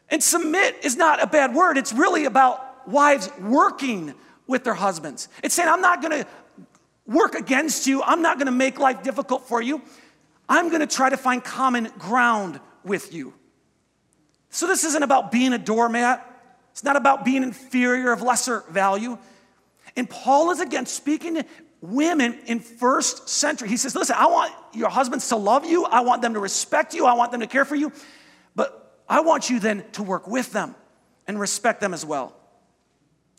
And 0.09 0.23
submit 0.23 0.77
is 0.83 0.95
not 0.95 1.21
a 1.21 1.27
bad 1.27 1.53
word, 1.53 1.77
it's 1.77 1.93
really 1.93 2.25
about 2.25 2.87
wives 2.87 3.29
working 3.39 4.13
with 4.47 4.63
their 4.63 4.73
husbands. 4.73 5.27
It's 5.43 5.55
saying, 5.55 5.69
I'm 5.69 5.81
not 5.81 6.01
gonna 6.01 6.25
work 7.07 7.35
against 7.35 7.87
you, 7.87 8.01
I'm 8.03 8.21
not 8.21 8.37
gonna 8.37 8.51
make 8.51 8.79
life 8.79 9.03
difficult 9.03 9.47
for 9.47 9.61
you. 9.61 9.81
I'm 10.47 10.69
gonna 10.69 10.87
try 10.87 11.09
to 11.09 11.17
find 11.17 11.43
common 11.43 11.91
ground 11.97 12.59
with 12.83 13.13
you. 13.13 13.33
So, 14.51 14.67
this 14.67 14.83
isn't 14.83 15.03
about 15.03 15.31
being 15.31 15.53
a 15.53 15.57
doormat, 15.57 16.25
it's 16.71 16.83
not 16.83 16.95
about 16.95 17.25
being 17.25 17.41
inferior 17.43 18.11
of 18.11 18.21
lesser 18.21 18.63
value. 18.69 19.17
And 19.95 20.09
Paul 20.09 20.51
is 20.51 20.59
again 20.59 20.85
speaking 20.85 21.43
women 21.91 22.39
in 22.45 22.59
first 22.59 23.29
century. 23.29 23.69
He 23.69 23.77
says, 23.77 23.95
Listen, 23.95 24.15
I 24.17 24.27
want 24.27 24.53
your 24.73 24.89
husbands 24.89 25.29
to 25.29 25.35
love 25.35 25.65
you, 25.65 25.85
I 25.85 26.01
want 26.01 26.21
them 26.21 26.33
to 26.33 26.39
respect 26.39 26.93
you, 26.93 27.05
I 27.05 27.13
want 27.13 27.31
them 27.31 27.41
to 27.41 27.47
care 27.47 27.65
for 27.65 27.75
you, 27.75 27.91
but 28.55 29.01
I 29.07 29.21
want 29.21 29.49
you 29.49 29.59
then 29.59 29.85
to 29.93 30.03
work 30.03 30.27
with 30.27 30.51
them 30.51 30.75
and 31.27 31.39
respect 31.39 31.81
them 31.81 31.93
as 31.93 32.05
well. 32.05 32.35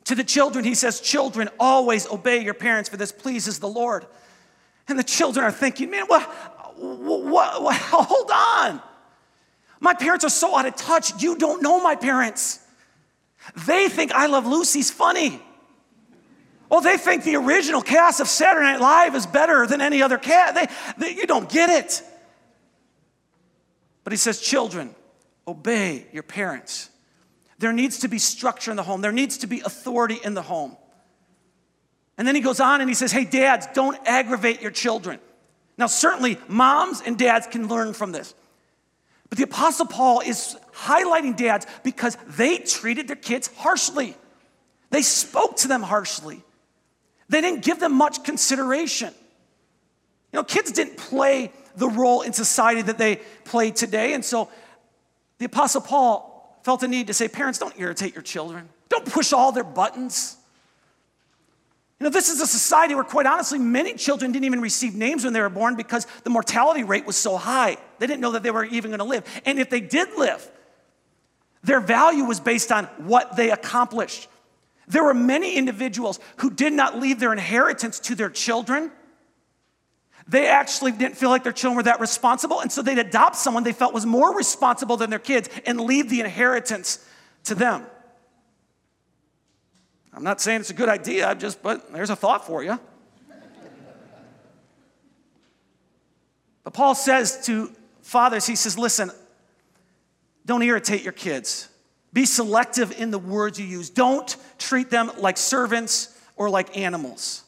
To 0.05 0.15
the 0.15 0.23
children, 0.23 0.63
he 0.63 0.75
says, 0.75 1.01
Children, 1.01 1.49
always 1.59 2.07
obey 2.07 2.43
your 2.43 2.53
parents, 2.53 2.89
for 2.89 2.97
this 2.97 3.11
pleases 3.11 3.59
the 3.59 3.67
Lord. 3.67 4.05
And 4.87 4.97
the 4.97 5.03
children 5.03 5.45
are 5.45 5.51
thinking, 5.51 5.91
Man, 5.91 6.05
what, 6.05 6.21
what, 6.77 7.61
what, 7.61 7.75
hold 7.91 8.31
on. 8.31 8.81
My 9.79 9.93
parents 9.93 10.25
are 10.25 10.29
so 10.29 10.57
out 10.57 10.65
of 10.65 10.75
touch. 10.75 11.21
You 11.21 11.37
don't 11.37 11.61
know 11.61 11.81
my 11.81 11.95
parents. 11.95 12.59
They 13.67 13.89
think 13.89 14.11
I 14.11 14.27
Love 14.27 14.47
Lucy's 14.47 14.89
funny. 14.89 15.41
Oh, 16.69 16.81
they 16.81 16.97
think 16.97 17.23
the 17.23 17.35
original 17.37 17.81
cast 17.81 18.19
of 18.19 18.27
Saturday 18.27 18.65
Night 18.65 18.81
Live 18.81 19.15
is 19.15 19.25
better 19.25 19.65
than 19.65 19.79
any 19.79 20.01
other 20.01 20.17
cast. 20.17 20.55
They, 20.55 20.67
they, 20.97 21.15
you 21.15 21.25
don't 21.25 21.49
get 21.49 21.69
it. 21.69 22.03
But 24.03 24.11
he 24.13 24.17
says, 24.17 24.41
Children, 24.41 24.93
obey 25.47 26.07
your 26.11 26.23
parents. 26.23 26.89
There 27.59 27.73
needs 27.73 27.99
to 27.99 28.07
be 28.07 28.19
structure 28.19 28.69
in 28.69 28.77
the 28.77 28.83
home, 28.83 29.01
there 29.01 29.11
needs 29.11 29.37
to 29.39 29.47
be 29.47 29.61
authority 29.61 30.19
in 30.23 30.33
the 30.33 30.41
home. 30.41 30.75
And 32.17 32.27
then 32.27 32.35
he 32.35 32.41
goes 32.41 32.59
on 32.59 32.81
and 32.81 32.89
he 32.89 32.95
says, 32.95 33.11
Hey, 33.11 33.25
dads, 33.25 33.67
don't 33.73 33.97
aggravate 34.05 34.61
your 34.61 34.71
children. 34.71 35.19
Now, 35.77 35.87
certainly, 35.87 36.37
moms 36.47 37.01
and 37.01 37.17
dads 37.17 37.47
can 37.47 37.67
learn 37.67 37.93
from 37.93 38.11
this. 38.11 38.33
But 39.29 39.37
the 39.37 39.43
Apostle 39.43 39.85
Paul 39.85 40.21
is 40.21 40.57
highlighting 40.73 41.35
dads 41.35 41.67
because 41.83 42.17
they 42.25 42.57
treated 42.57 43.07
their 43.07 43.15
kids 43.15 43.49
harshly. 43.55 44.15
They 44.89 45.01
spoke 45.01 45.57
to 45.57 45.67
them 45.67 45.83
harshly. 45.83 46.43
They 47.29 47.41
didn't 47.41 47.63
give 47.63 47.79
them 47.79 47.93
much 47.93 48.23
consideration. 48.23 49.13
You 50.31 50.39
know, 50.39 50.43
kids 50.43 50.71
didn't 50.71 50.97
play 50.97 51.51
the 51.75 51.87
role 51.87 52.21
in 52.21 52.33
society 52.33 52.81
that 52.83 52.97
they 52.97 53.17
play 53.45 53.71
today. 53.71 54.13
And 54.13 54.23
so 54.23 54.49
the 55.37 55.45
Apostle 55.45 55.81
Paul 55.81 56.59
felt 56.63 56.83
a 56.83 56.87
need 56.87 57.07
to 57.07 57.13
say, 57.13 57.27
Parents, 57.27 57.59
don't 57.59 57.77
irritate 57.79 58.13
your 58.13 58.23
children, 58.23 58.69
don't 58.89 59.05
push 59.05 59.33
all 59.33 59.51
their 59.51 59.63
buttons. 59.63 60.37
You 61.99 62.03
know, 62.03 62.09
this 62.11 62.29
is 62.29 62.41
a 62.41 62.47
society 62.47 62.93
where, 62.93 63.03
quite 63.03 63.25
honestly, 63.25 63.57
many 63.57 63.95
children 63.95 64.31
didn't 64.31 64.45
even 64.45 64.61
receive 64.61 64.93
names 64.93 65.23
when 65.23 65.33
they 65.33 65.41
were 65.41 65.49
born 65.49 65.75
because 65.75 66.05
the 66.23 66.29
mortality 66.29 66.83
rate 66.83 67.07
was 67.07 67.15
so 67.15 67.37
high. 67.37 67.77
They 67.97 68.05
didn't 68.05 68.21
know 68.21 68.33
that 68.33 68.43
they 68.43 68.51
were 68.51 68.65
even 68.65 68.91
going 68.91 68.99
to 68.99 69.03
live. 69.03 69.23
And 69.45 69.57
if 69.57 69.71
they 69.71 69.79
did 69.79 70.09
live, 70.15 70.47
their 71.63 71.79
value 71.79 72.23
was 72.23 72.39
based 72.39 72.71
on 72.71 72.85
what 72.97 73.35
they 73.35 73.49
accomplished. 73.49 74.29
There 74.87 75.03
were 75.03 75.13
many 75.13 75.55
individuals 75.55 76.19
who 76.37 76.49
did 76.49 76.71
not 76.73 76.97
leave 76.97 77.19
their 77.19 77.33
inheritance 77.33 77.99
to 78.01 78.15
their 78.15 78.29
children. 78.29 78.91
They 80.27 80.47
actually 80.47 80.91
didn't 80.93 81.17
feel 81.17 81.29
like 81.29 81.43
their 81.43 81.53
children 81.53 81.77
were 81.77 81.83
that 81.83 81.99
responsible, 81.99 82.61
and 82.61 82.71
so 82.71 82.81
they'd 82.81 82.97
adopt 82.97 83.35
someone 83.35 83.63
they 83.63 83.73
felt 83.73 83.93
was 83.93 84.05
more 84.05 84.35
responsible 84.35 84.97
than 84.97 85.09
their 85.09 85.19
kids 85.19 85.49
and 85.65 85.79
leave 85.79 86.09
the 86.09 86.19
inheritance 86.19 87.05
to 87.45 87.55
them. 87.55 87.85
I'm 90.13 90.23
not 90.23 90.41
saying 90.41 90.61
it's 90.61 90.69
a 90.69 90.73
good 90.73 90.89
idea, 90.89 91.27
I'm 91.27 91.39
just, 91.39 91.61
but 91.61 91.93
there's 91.93 92.09
a 92.09 92.15
thought 92.15 92.47
for 92.47 92.63
you. 92.63 92.79
But 96.63 96.73
Paul 96.73 96.95
says 96.95 97.45
to 97.45 97.71
fathers, 98.01 98.45
he 98.45 98.55
says, 98.55 98.77
listen, 98.77 99.11
don't 100.45 100.61
irritate 100.61 101.03
your 101.03 101.13
kids. 101.13 101.69
Be 102.17 102.25
selective 102.25 102.99
in 102.99 103.11
the 103.11 103.19
words 103.19 103.59
you 103.59 103.67
use. 103.67 103.91
Don't 103.91 104.35
treat 104.57 104.89
them 104.89 105.11
like 105.19 105.37
servants 105.37 106.19
or 106.35 106.49
like 106.49 106.75
animals. 106.75 107.43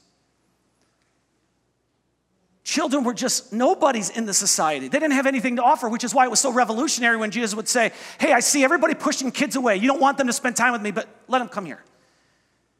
Children 2.63 3.03
were 3.03 3.15
just 3.15 3.51
nobodies 3.51 4.11
in 4.11 4.27
the 4.27 4.33
society. 4.35 4.87
They 4.87 4.99
didn't 4.99 5.13
have 5.13 5.25
anything 5.25 5.55
to 5.55 5.63
offer, 5.63 5.89
which 5.89 6.03
is 6.03 6.13
why 6.13 6.25
it 6.25 6.29
was 6.29 6.39
so 6.39 6.53
revolutionary 6.53 7.17
when 7.17 7.31
Jesus 7.31 7.55
would 7.55 7.67
say, 7.67 7.91
Hey, 8.19 8.31
I 8.31 8.41
see 8.41 8.63
everybody 8.63 8.93
pushing 8.93 9.31
kids 9.31 9.55
away. 9.55 9.77
You 9.77 9.87
don't 9.87 9.99
want 9.99 10.19
them 10.19 10.27
to 10.27 10.33
spend 10.33 10.55
time 10.55 10.73
with 10.73 10.83
me, 10.83 10.91
but 10.91 11.07
let 11.27 11.39
them 11.39 11.49
come 11.49 11.65
here. 11.65 11.83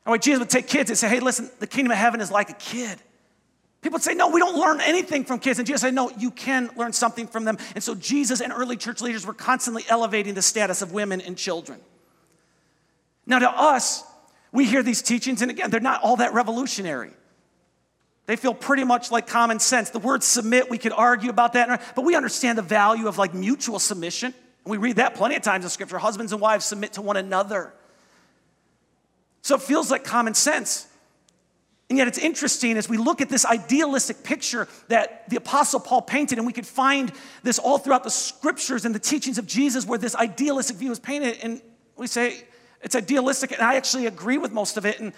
And 0.06 0.12
when 0.12 0.22
Jesus 0.22 0.42
would 0.42 0.52
take 0.52 0.68
kids 0.68 0.92
and 0.92 0.98
say, 1.00 1.10
hey, 1.10 1.20
listen, 1.20 1.50
the 1.58 1.66
kingdom 1.66 1.92
of 1.92 1.98
heaven 1.98 2.22
is 2.22 2.30
like 2.30 2.52
a 2.52 2.54
kid. 2.54 3.00
People 3.82 4.00
say, 4.00 4.14
no, 4.14 4.30
we 4.30 4.42
don't 4.42 4.58
learn 4.58 4.82
anything 4.82 5.24
from 5.24 5.40
kids. 5.40 5.58
And 5.58 5.66
Jesus 5.66 5.82
said, 5.82 5.94
no, 5.94 6.12
you 6.18 6.32
can 6.32 6.70
learn 6.76 6.92
something 6.92 7.28
from 7.28 7.46
them. 7.46 7.58
And 7.76 7.84
so 7.84 7.96
Jesus 7.96 8.42
and 8.42 8.52
early 8.52 8.76
church 8.76 9.02
leaders 9.02 9.26
were 9.26 9.34
constantly 9.34 9.86
elevating 9.88 10.34
the 10.34 10.42
status 10.42 10.82
of 10.82 10.92
women 10.92 11.22
and 11.22 11.38
children. 11.38 11.80
Now, 13.26 13.40
to 13.40 13.50
us, 13.50 14.04
we 14.52 14.66
hear 14.66 14.84
these 14.84 15.02
teachings, 15.02 15.42
and 15.42 15.50
again, 15.50 15.70
they're 15.70 15.80
not 15.80 16.02
all 16.02 16.18
that 16.18 16.34
revolutionary. 16.34 17.12
They 18.26 18.36
feel 18.36 18.54
pretty 18.54 18.84
much 18.84 19.12
like 19.12 19.28
common 19.28 19.60
sense. 19.60 19.92
The 19.92 20.00
word 20.00 20.24
submit, 20.24 20.70
we 20.70 20.78
could 20.78 20.92
argue 20.92 21.30
about 21.30 21.54
that, 21.54 21.94
but 21.96 22.04
we 22.04 22.16
understand 22.16 22.58
the 22.58 22.64
value 22.64 23.08
of 23.08 23.18
like 23.18 23.34
mutual 23.34 23.80
submission. 23.80 24.34
And 24.66 24.72
we 24.72 24.78
read 24.78 24.98
that 24.98 25.16
plenty 25.16 25.36
of 25.36 25.42
times 25.42 25.64
in 25.64 25.70
scripture. 25.70 25.98
Husbands 25.98 26.34
and 26.34 26.42
wives 26.42 26.66
submit 26.66 26.94
to 26.94 27.02
one 27.02 27.16
another. 27.18 27.74
So 29.42 29.56
it 29.56 29.62
feels 29.62 29.90
like 29.90 30.04
common 30.04 30.34
sense. 30.34 30.86
And 31.90 31.98
yet 31.98 32.08
it's 32.08 32.20
interesting 32.20 32.78
as 32.78 32.88
we 32.88 32.98
look 32.98 33.20
at 33.20 33.30
this 33.30 33.46
idealistic 33.46 34.24
picture 34.24 34.68
that 34.90 35.28
the 35.28 35.38
Apostle 35.38 35.80
Paul 35.80 36.04
painted, 36.04 36.38
and 36.38 36.46
we 36.46 36.54
could 36.54 36.68
find 36.68 37.12
this 37.42 37.58
all 37.58 37.80
throughout 37.80 38.04
the 38.04 38.12
scriptures 38.12 38.86
and 38.86 38.94
the 38.94 39.00
teachings 39.00 39.40
of 39.40 39.48
Jesus 39.48 39.88
where 39.88 39.98
this 39.98 40.16
idealistic 40.16 40.78
view 40.78 40.92
is 40.92 41.00
painted. 41.00 41.40
And 41.42 41.62
we 41.98 42.06
say 42.06 42.44
it's 42.82 42.96
idealistic, 42.96 43.52
and 43.52 43.62
I 43.62 43.76
actually 43.76 44.06
agree 44.06 44.38
with 44.38 44.52
most 44.52 44.78
of 44.78 44.86
it, 44.86 45.00
and, 45.00 45.14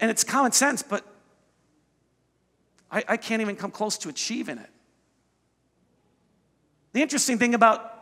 and 0.00 0.10
it's 0.10 0.24
common 0.24 0.50
sense, 0.50 0.82
but 0.82 1.04
I, 2.90 3.04
I 3.08 3.16
can't 3.16 3.40
even 3.40 3.54
come 3.54 3.70
close 3.70 3.96
to 3.98 4.08
achieving 4.08 4.58
it. 4.58 4.70
The 6.92 7.02
interesting 7.02 7.38
thing 7.38 7.54
about 7.54 7.92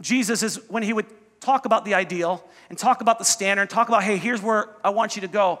Jesus 0.00 0.42
is 0.42 0.60
when 0.68 0.82
he 0.82 0.92
would 0.92 1.06
talk 1.40 1.64
about 1.64 1.84
the 1.84 1.94
ideal 1.94 2.44
and 2.70 2.76
talk 2.76 3.00
about 3.00 3.18
the 3.18 3.24
standard 3.24 3.62
and 3.62 3.70
talk 3.70 3.88
about, 3.88 4.02
hey, 4.02 4.16
here's 4.16 4.42
where 4.42 4.68
I 4.82 4.90
want 4.90 5.16
you 5.16 5.22
to 5.22 5.28
go. 5.28 5.60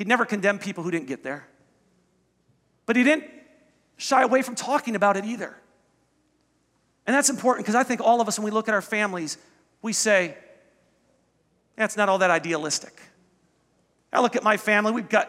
He'd 0.00 0.08
never 0.08 0.24
condemn 0.24 0.58
people 0.58 0.82
who 0.82 0.90
didn't 0.90 1.08
get 1.08 1.22
there. 1.22 1.46
But 2.86 2.96
he 2.96 3.04
didn't 3.04 3.26
shy 3.98 4.22
away 4.22 4.40
from 4.40 4.54
talking 4.54 4.96
about 4.96 5.18
it 5.18 5.26
either. 5.26 5.54
And 7.06 7.14
that's 7.14 7.28
important 7.28 7.66
because 7.66 7.74
I 7.74 7.82
think 7.82 8.00
all 8.00 8.22
of 8.22 8.26
us, 8.26 8.38
when 8.38 8.46
we 8.46 8.50
look 8.50 8.66
at 8.66 8.72
our 8.72 8.80
families, 8.80 9.36
we 9.82 9.92
say, 9.92 10.38
that's 11.76 11.98
not 11.98 12.08
all 12.08 12.16
that 12.16 12.30
idealistic. 12.30 12.98
I 14.10 14.22
look 14.22 14.36
at 14.36 14.42
my 14.42 14.56
family, 14.56 14.90
we've 14.90 15.06
got 15.06 15.28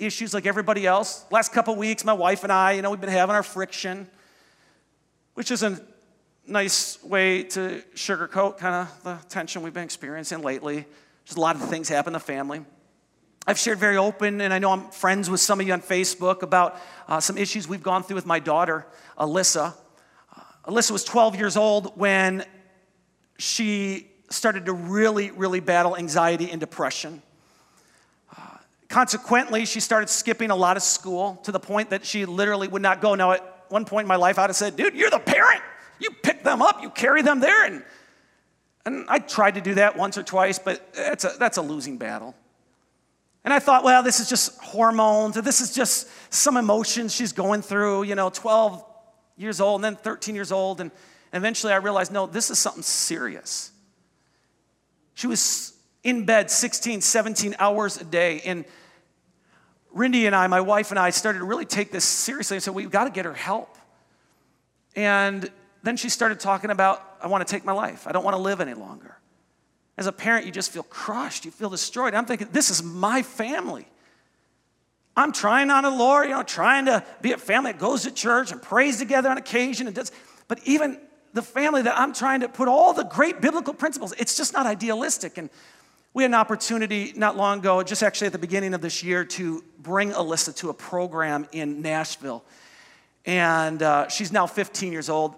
issues 0.00 0.34
like 0.34 0.46
everybody 0.46 0.84
else. 0.84 1.24
Last 1.30 1.52
couple 1.52 1.76
weeks, 1.76 2.04
my 2.04 2.12
wife 2.12 2.42
and 2.42 2.52
I, 2.52 2.72
you 2.72 2.82
know, 2.82 2.90
we've 2.90 3.00
been 3.00 3.08
having 3.08 3.36
our 3.36 3.44
friction, 3.44 4.08
which 5.34 5.52
is 5.52 5.62
a 5.62 5.80
nice 6.44 7.00
way 7.04 7.44
to 7.44 7.84
sugarcoat 7.94 8.58
kind 8.58 8.74
of 8.74 9.04
the 9.04 9.28
tension 9.28 9.62
we've 9.62 9.72
been 9.72 9.84
experiencing 9.84 10.42
lately. 10.42 10.86
Just 11.24 11.38
a 11.38 11.40
lot 11.40 11.54
of 11.54 11.62
things 11.68 11.88
happen 11.88 12.08
in 12.08 12.14
the 12.14 12.18
family. 12.18 12.64
I've 13.48 13.58
shared 13.58 13.78
very 13.78 13.96
open, 13.96 14.40
and 14.40 14.52
I 14.52 14.58
know 14.58 14.72
I'm 14.72 14.88
friends 14.90 15.30
with 15.30 15.38
some 15.38 15.60
of 15.60 15.66
you 15.68 15.72
on 15.72 15.80
Facebook 15.80 16.42
about 16.42 16.80
uh, 17.06 17.20
some 17.20 17.38
issues 17.38 17.68
we've 17.68 17.82
gone 17.82 18.02
through 18.02 18.16
with 18.16 18.26
my 18.26 18.40
daughter, 18.40 18.84
Alyssa. 19.16 19.72
Uh, 20.36 20.40
Alyssa 20.64 20.90
was 20.90 21.04
12 21.04 21.36
years 21.36 21.56
old 21.56 21.96
when 21.96 22.44
she 23.38 24.08
started 24.30 24.66
to 24.66 24.72
really, 24.72 25.30
really 25.30 25.60
battle 25.60 25.96
anxiety 25.96 26.50
and 26.50 26.58
depression. 26.58 27.22
Uh, 28.36 28.40
consequently, 28.88 29.64
she 29.64 29.78
started 29.78 30.08
skipping 30.08 30.50
a 30.50 30.56
lot 30.56 30.76
of 30.76 30.82
school 30.82 31.36
to 31.44 31.52
the 31.52 31.60
point 31.60 31.90
that 31.90 32.04
she 32.04 32.26
literally 32.26 32.66
would 32.66 32.82
not 32.82 33.00
go. 33.00 33.14
Now, 33.14 33.30
at 33.30 33.66
one 33.68 33.84
point 33.84 34.06
in 34.06 34.08
my 34.08 34.16
life, 34.16 34.40
I'd 34.40 34.50
have 34.50 34.56
said, 34.56 34.74
Dude, 34.74 34.94
you're 34.94 35.10
the 35.10 35.20
parent. 35.20 35.62
You 36.00 36.10
pick 36.10 36.42
them 36.42 36.62
up, 36.62 36.82
you 36.82 36.90
carry 36.90 37.22
them 37.22 37.38
there. 37.38 37.64
And, 37.64 37.84
and 38.84 39.06
I 39.08 39.20
tried 39.20 39.54
to 39.54 39.60
do 39.60 39.74
that 39.74 39.96
once 39.96 40.18
or 40.18 40.24
twice, 40.24 40.58
but 40.58 40.84
a, 40.96 41.38
that's 41.38 41.58
a 41.58 41.62
losing 41.62 41.96
battle. 41.96 42.34
And 43.46 43.54
I 43.54 43.60
thought, 43.60 43.84
well, 43.84 44.02
this 44.02 44.18
is 44.18 44.28
just 44.28 44.58
hormones, 44.58 45.36
or 45.36 45.40
this 45.40 45.60
is 45.60 45.72
just 45.72 46.08
some 46.34 46.56
emotions 46.56 47.14
she's 47.14 47.32
going 47.32 47.62
through, 47.62 48.02
you 48.02 48.16
know, 48.16 48.28
12 48.28 48.84
years 49.36 49.60
old 49.60 49.84
and 49.84 49.84
then 49.84 50.02
13 50.02 50.34
years 50.34 50.50
old. 50.50 50.80
And 50.80 50.90
eventually 51.32 51.72
I 51.72 51.76
realized, 51.76 52.10
no, 52.10 52.26
this 52.26 52.50
is 52.50 52.58
something 52.58 52.82
serious. 52.82 53.70
She 55.14 55.28
was 55.28 55.74
in 56.02 56.26
bed 56.26 56.50
16, 56.50 57.00
17 57.02 57.54
hours 57.60 58.00
a 58.00 58.04
day. 58.04 58.40
And 58.44 58.64
Rindy 59.94 60.26
and 60.26 60.34
I, 60.34 60.48
my 60.48 60.60
wife 60.60 60.90
and 60.90 60.98
I, 60.98 61.10
started 61.10 61.38
to 61.38 61.44
really 61.44 61.66
take 61.66 61.92
this 61.92 62.04
seriously. 62.04 62.56
I 62.56 62.58
said, 62.58 62.74
we've 62.74 62.90
got 62.90 63.04
to 63.04 63.10
get 63.10 63.26
her 63.26 63.34
help. 63.34 63.78
And 64.96 65.48
then 65.84 65.96
she 65.96 66.08
started 66.08 66.40
talking 66.40 66.70
about 66.70 67.00
I 67.22 67.28
want 67.28 67.46
to 67.46 67.50
take 67.50 67.64
my 67.64 67.72
life. 67.72 68.08
I 68.08 68.12
don't 68.12 68.24
want 68.24 68.34
to 68.34 68.42
live 68.42 68.60
any 68.60 68.74
longer. 68.74 69.16
As 69.98 70.06
a 70.06 70.12
parent, 70.12 70.46
you 70.46 70.52
just 70.52 70.70
feel 70.70 70.82
crushed. 70.82 71.44
You 71.44 71.50
feel 71.50 71.70
destroyed. 71.70 72.14
I'm 72.14 72.26
thinking, 72.26 72.48
this 72.52 72.70
is 72.70 72.82
my 72.82 73.22
family. 73.22 73.86
I'm 75.16 75.32
trying 75.32 75.70
on 75.70 75.84
the 75.84 75.90
Lord, 75.90 76.28
you 76.28 76.34
know, 76.34 76.42
trying 76.42 76.84
to 76.86 77.02
be 77.22 77.32
a 77.32 77.38
family 77.38 77.72
that 77.72 77.80
goes 77.80 78.02
to 78.02 78.10
church 78.10 78.52
and 78.52 78.60
prays 78.60 78.98
together 78.98 79.30
on 79.30 79.38
occasion 79.38 79.86
and 79.86 79.96
does. 79.96 80.12
But 80.46 80.60
even 80.64 81.00
the 81.32 81.40
family 81.40 81.82
that 81.82 81.98
I'm 81.98 82.12
trying 82.12 82.40
to 82.40 82.48
put 82.48 82.68
all 82.68 82.92
the 82.92 83.04
great 83.04 83.40
biblical 83.40 83.72
principles, 83.72 84.12
it's 84.18 84.36
just 84.36 84.52
not 84.52 84.66
idealistic. 84.66 85.38
And 85.38 85.48
we 86.12 86.22
had 86.22 86.30
an 86.30 86.34
opportunity 86.34 87.14
not 87.16 87.36
long 87.36 87.60
ago, 87.60 87.82
just 87.82 88.02
actually 88.02 88.26
at 88.26 88.32
the 88.32 88.38
beginning 88.38 88.74
of 88.74 88.82
this 88.82 89.02
year, 89.02 89.24
to 89.24 89.64
bring 89.78 90.10
Alyssa 90.12 90.54
to 90.56 90.68
a 90.68 90.74
program 90.74 91.46
in 91.52 91.80
Nashville. 91.80 92.44
And 93.24 93.82
uh, 93.82 94.08
she's 94.08 94.32
now 94.32 94.46
15 94.46 94.92
years 94.92 95.08
old, 95.08 95.34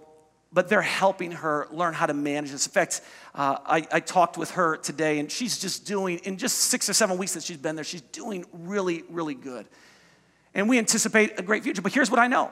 but 0.53 0.69
they're 0.69 0.83
helping 0.83 1.33
her 1.33 1.69
learn 1.71 1.95
how 1.95 2.07
to 2.07 2.15
manage 2.15 2.51
this. 2.51 2.67
In 2.67 2.73
fact, 2.73 3.01
uh, 3.39 3.57
I, 3.65 3.87
I, 3.93 4.01
talked 4.01 4.37
with 4.37 4.51
her 4.53 4.77
today, 4.77 5.21
and 5.21 5.31
she's 5.31 5.61
just 5.61 5.87
doing, 5.87 6.19
in 6.25 6.39
just 6.39 6.59
six 6.59 6.89
or 6.89 6.93
seven 6.93 7.19
weeks 7.19 7.35
that 7.35 7.45
she's 7.45 7.57
been 7.57 7.77
there, 7.77 7.85
she's 7.85 8.01
doing 8.01 8.45
really, 8.53 9.05
really 9.09 9.37
good. 9.37 9.69
And 10.55 10.69
we 10.69 10.77
anticipate 10.77 11.39
a 11.39 11.43
great 11.43 11.63
future. 11.63 11.81
But 11.81 11.93
here's 11.93 12.11
what 12.11 12.19
I 12.19 12.27
know 12.27 12.51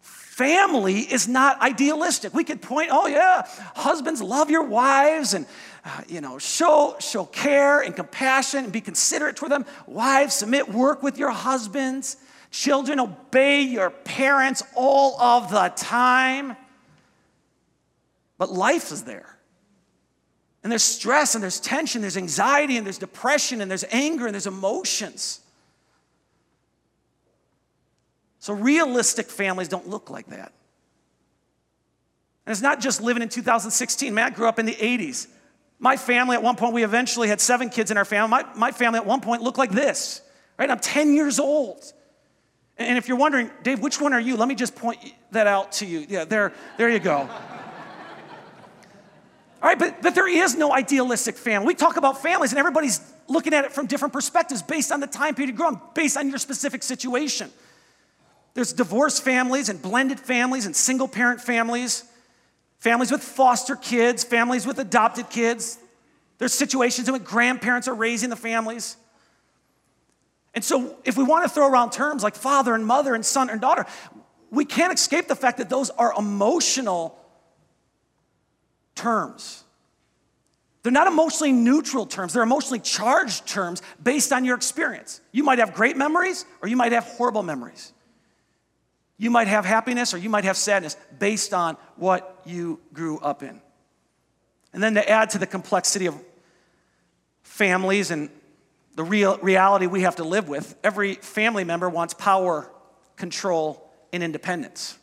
family 0.00 1.00
is 1.00 1.26
not 1.26 1.60
idealistic. 1.60 2.32
We 2.32 2.44
could 2.44 2.62
point, 2.62 2.90
oh 2.92 3.08
yeah, 3.08 3.42
husbands 3.74 4.22
love 4.22 4.50
your 4.50 4.62
wives 4.62 5.34
and 5.34 5.46
uh, 5.84 6.02
you 6.06 6.20
know, 6.20 6.38
show 6.38 6.94
show 7.00 7.24
care 7.24 7.80
and 7.80 7.96
compassion 7.96 8.62
and 8.62 8.72
be 8.72 8.80
considerate 8.80 9.34
toward 9.34 9.50
them. 9.50 9.66
Wives, 9.88 10.34
submit, 10.34 10.68
work 10.68 11.02
with 11.02 11.18
your 11.18 11.32
husbands. 11.32 12.18
Children, 12.52 13.00
obey 13.00 13.62
your 13.62 13.90
parents 13.90 14.62
all 14.76 15.20
of 15.20 15.50
the 15.50 15.72
time. 15.74 16.56
But 18.38 18.52
life 18.52 18.92
is 18.92 19.02
there. 19.02 19.37
And 20.68 20.70
there's 20.70 20.82
stress 20.82 21.34
and 21.34 21.42
there's 21.42 21.60
tension, 21.60 22.02
there's 22.02 22.18
anxiety 22.18 22.76
and 22.76 22.84
there's 22.84 22.98
depression 22.98 23.62
and 23.62 23.70
there's 23.70 23.86
anger 23.90 24.26
and 24.26 24.34
there's 24.34 24.46
emotions. 24.46 25.40
So, 28.38 28.52
realistic 28.52 29.30
families 29.30 29.68
don't 29.68 29.88
look 29.88 30.10
like 30.10 30.26
that. 30.26 30.52
And 32.44 32.52
it's 32.52 32.60
not 32.60 32.80
just 32.80 33.00
living 33.00 33.22
in 33.22 33.30
2016. 33.30 34.12
Matt 34.12 34.34
grew 34.34 34.46
up 34.46 34.58
in 34.58 34.66
the 34.66 34.74
80s. 34.74 35.28
My 35.78 35.96
family, 35.96 36.36
at 36.36 36.42
one 36.42 36.56
point, 36.56 36.74
we 36.74 36.84
eventually 36.84 37.28
had 37.28 37.40
seven 37.40 37.70
kids 37.70 37.90
in 37.90 37.96
our 37.96 38.04
family. 38.04 38.28
My, 38.28 38.44
my 38.54 38.70
family, 38.70 38.98
at 38.98 39.06
one 39.06 39.22
point, 39.22 39.40
looked 39.40 39.56
like 39.56 39.70
this, 39.70 40.20
right? 40.58 40.70
I'm 40.70 40.80
10 40.80 41.14
years 41.14 41.40
old. 41.40 41.94
And 42.76 42.98
if 42.98 43.08
you're 43.08 43.16
wondering, 43.16 43.50
Dave, 43.62 43.80
which 43.80 44.02
one 44.02 44.12
are 44.12 44.20
you? 44.20 44.36
Let 44.36 44.48
me 44.48 44.54
just 44.54 44.76
point 44.76 44.98
that 45.30 45.46
out 45.46 45.72
to 45.72 45.86
you. 45.86 46.04
Yeah, 46.06 46.26
there, 46.26 46.52
there 46.76 46.90
you 46.90 46.98
go. 46.98 47.26
All 49.60 49.68
right, 49.68 49.78
but, 49.78 50.02
but 50.02 50.14
there 50.14 50.28
is 50.28 50.54
no 50.54 50.72
idealistic 50.72 51.36
family. 51.36 51.66
We 51.66 51.74
talk 51.74 51.96
about 51.96 52.22
families, 52.22 52.52
and 52.52 52.58
everybody's 52.58 53.00
looking 53.26 53.52
at 53.52 53.64
it 53.64 53.72
from 53.72 53.86
different 53.86 54.12
perspectives 54.12 54.62
based 54.62 54.92
on 54.92 55.00
the 55.00 55.06
time 55.06 55.34
period 55.34 55.50
you 55.50 55.56
grew 55.56 55.68
up, 55.68 55.94
based 55.94 56.16
on 56.16 56.28
your 56.28 56.38
specific 56.38 56.82
situation. 56.82 57.50
There's 58.54 58.72
divorced 58.72 59.24
families 59.24 59.68
and 59.68 59.80
blended 59.82 60.20
families 60.20 60.66
and 60.66 60.74
single 60.74 61.08
parent 61.08 61.40
families, 61.40 62.04
families 62.78 63.10
with 63.10 63.22
foster 63.22 63.74
kids, 63.74 64.22
families 64.22 64.64
with 64.66 64.78
adopted 64.78 65.28
kids. 65.28 65.78
There's 66.38 66.54
situations 66.54 67.08
in 67.08 67.14
which 67.14 67.24
grandparents 67.24 67.88
are 67.88 67.94
raising 67.94 68.30
the 68.30 68.36
families. 68.36 68.96
And 70.54 70.64
so, 70.64 70.96
if 71.04 71.16
we 71.16 71.24
want 71.24 71.44
to 71.44 71.48
throw 71.48 71.68
around 71.68 71.90
terms 71.90 72.22
like 72.22 72.34
father 72.34 72.74
and 72.74 72.86
mother 72.86 73.14
and 73.14 73.24
son 73.26 73.50
and 73.50 73.60
daughter, 73.60 73.86
we 74.50 74.64
can't 74.64 74.92
escape 74.92 75.28
the 75.28 75.36
fact 75.36 75.58
that 75.58 75.68
those 75.68 75.90
are 75.90 76.12
emotional 76.16 77.18
terms. 79.08 79.64
They're 80.82 80.92
not 80.92 81.06
emotionally 81.06 81.52
neutral 81.52 82.04
terms, 82.04 82.34
they're 82.34 82.42
emotionally 82.42 82.78
charged 82.78 83.46
terms 83.46 83.80
based 84.02 84.32
on 84.32 84.44
your 84.44 84.54
experience. 84.54 85.20
You 85.32 85.44
might 85.44 85.58
have 85.58 85.72
great 85.72 85.96
memories 85.96 86.44
or 86.60 86.68
you 86.68 86.76
might 86.76 86.92
have 86.92 87.04
horrible 87.04 87.42
memories. 87.42 87.92
You 89.16 89.30
might 89.30 89.48
have 89.48 89.64
happiness 89.64 90.12
or 90.14 90.18
you 90.18 90.28
might 90.28 90.44
have 90.44 90.56
sadness 90.56 90.96
based 91.18 91.52
on 91.54 91.76
what 91.96 92.40
you 92.44 92.80
grew 92.92 93.18
up 93.18 93.42
in. 93.42 93.60
And 94.72 94.82
then 94.82 94.94
to 94.94 95.08
add 95.08 95.30
to 95.30 95.38
the 95.38 95.46
complexity 95.46 96.06
of 96.06 96.14
families 97.42 98.10
and 98.10 98.28
the 98.94 99.04
real 99.04 99.38
reality 99.38 99.86
we 99.86 100.02
have 100.02 100.16
to 100.16 100.24
live 100.24 100.48
with, 100.48 100.76
every 100.84 101.14
family 101.14 101.64
member 101.64 101.88
wants 101.88 102.12
power, 102.12 102.70
control, 103.16 103.90
and 104.12 104.22
independence. 104.22 104.98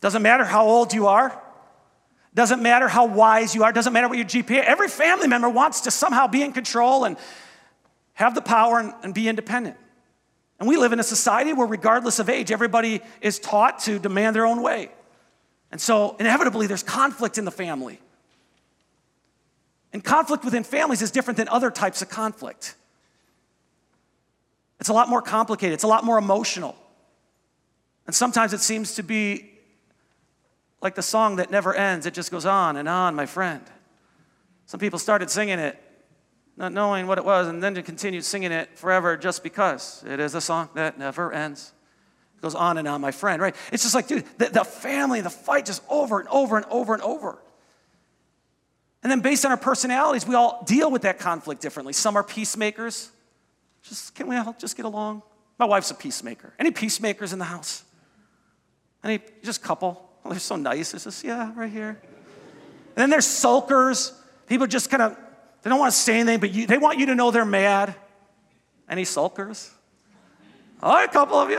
Doesn't 0.00 0.22
matter 0.22 0.44
how 0.44 0.66
old 0.66 0.94
you 0.94 1.06
are, 1.06 1.43
doesn't 2.34 2.62
matter 2.62 2.88
how 2.88 3.06
wise 3.06 3.54
you 3.54 3.62
are, 3.62 3.72
doesn't 3.72 3.92
matter 3.92 4.08
what 4.08 4.18
your 4.18 4.26
GPA. 4.26 4.64
Every 4.64 4.88
family 4.88 5.28
member 5.28 5.48
wants 5.48 5.82
to 5.82 5.90
somehow 5.90 6.26
be 6.26 6.42
in 6.42 6.52
control 6.52 7.04
and 7.04 7.16
have 8.14 8.34
the 8.34 8.42
power 8.42 8.80
and, 8.80 8.92
and 9.02 9.14
be 9.14 9.28
independent. 9.28 9.76
And 10.58 10.68
we 10.68 10.76
live 10.76 10.92
in 10.92 11.00
a 11.00 11.04
society 11.04 11.52
where, 11.52 11.66
regardless 11.66 12.18
of 12.18 12.28
age, 12.28 12.50
everybody 12.50 13.00
is 13.20 13.38
taught 13.38 13.80
to 13.80 13.98
demand 13.98 14.34
their 14.34 14.46
own 14.46 14.62
way. 14.62 14.90
And 15.70 15.80
so, 15.80 16.16
inevitably, 16.18 16.66
there's 16.66 16.82
conflict 16.82 17.38
in 17.38 17.44
the 17.44 17.50
family. 17.50 18.00
And 19.92 20.02
conflict 20.02 20.44
within 20.44 20.64
families 20.64 21.02
is 21.02 21.10
different 21.10 21.36
than 21.36 21.48
other 21.48 21.70
types 21.70 22.02
of 22.02 22.08
conflict. 22.08 22.74
It's 24.80 24.88
a 24.88 24.92
lot 24.92 25.08
more 25.08 25.22
complicated, 25.22 25.74
it's 25.74 25.84
a 25.84 25.88
lot 25.88 26.04
more 26.04 26.18
emotional. 26.18 26.76
And 28.06 28.14
sometimes 28.14 28.52
it 28.52 28.60
seems 28.60 28.96
to 28.96 29.02
be 29.02 29.53
like 30.84 30.94
the 30.94 31.02
song 31.02 31.36
that 31.36 31.50
never 31.50 31.74
ends, 31.74 32.04
it 32.04 32.12
just 32.14 32.30
goes 32.30 32.44
on 32.44 32.76
and 32.76 32.88
on, 32.88 33.14
my 33.14 33.24
friend. 33.26 33.62
Some 34.66 34.78
people 34.78 34.98
started 34.98 35.30
singing 35.30 35.58
it 35.58 35.80
not 36.56 36.72
knowing 36.72 37.08
what 37.08 37.18
it 37.18 37.24
was, 37.24 37.48
and 37.48 37.60
then 37.60 37.74
to 37.74 37.82
continue 37.82 38.20
singing 38.20 38.52
it 38.52 38.78
forever 38.78 39.16
just 39.16 39.42
because 39.42 40.04
it 40.06 40.20
is 40.20 40.36
a 40.36 40.40
song 40.40 40.68
that 40.74 40.98
never 40.98 41.32
ends. 41.32 41.72
It 42.36 42.42
goes 42.42 42.54
on 42.54 42.78
and 42.78 42.86
on, 42.86 43.00
my 43.00 43.10
friend, 43.10 43.42
right? 43.42 43.56
It's 43.72 43.82
just 43.82 43.94
like, 43.94 44.06
dude, 44.06 44.24
the, 44.38 44.50
the 44.50 44.64
family, 44.64 45.20
the 45.20 45.30
fight 45.30 45.66
just 45.66 45.82
over 45.88 46.20
and 46.20 46.28
over 46.28 46.56
and 46.56 46.66
over 46.66 46.94
and 46.94 47.02
over. 47.02 47.42
And 49.02 49.10
then 49.10 49.20
based 49.20 49.44
on 49.44 49.50
our 49.50 49.56
personalities, 49.56 50.28
we 50.28 50.36
all 50.36 50.62
deal 50.64 50.90
with 50.90 51.02
that 51.02 51.18
conflict 51.18 51.60
differently. 51.60 51.92
Some 51.92 52.14
are 52.16 52.22
peacemakers. 52.22 53.10
Just 53.82 54.14
can 54.14 54.28
we 54.28 54.36
all 54.36 54.54
just 54.58 54.76
get 54.76 54.86
along? 54.86 55.22
My 55.58 55.66
wife's 55.66 55.90
a 55.90 55.94
peacemaker. 55.94 56.54
Any 56.58 56.70
peacemakers 56.70 57.32
in 57.32 57.38
the 57.38 57.44
house? 57.46 57.84
Any 59.02 59.20
just 59.42 59.60
couple? 59.62 60.08
Oh, 60.24 60.30
they're 60.30 60.38
so 60.38 60.56
nice. 60.56 60.94
It's 60.94 61.04
just, 61.04 61.22
yeah, 61.22 61.52
right 61.54 61.70
here. 61.70 62.00
And 62.00 62.96
then 62.96 63.10
there's 63.10 63.26
sulkers. 63.26 64.12
People 64.46 64.66
just 64.66 64.90
kind 64.90 65.02
of 65.02 65.16
they 65.64 65.70
don't 65.70 65.78
want 65.78 65.92
to 65.92 65.98
say 65.98 66.20
anything, 66.20 66.40
but 66.40 66.52
you, 66.52 66.66
they 66.66 66.76
want 66.76 66.98
you 66.98 67.06
to 67.06 67.14
know 67.14 67.30
they're 67.30 67.46
mad. 67.46 67.94
Any 68.88 69.04
sulkers? 69.04 69.70
All 70.82 70.92
right, 70.92 71.08
a 71.08 71.12
couple 71.12 71.38
of 71.38 71.50
you. 71.50 71.58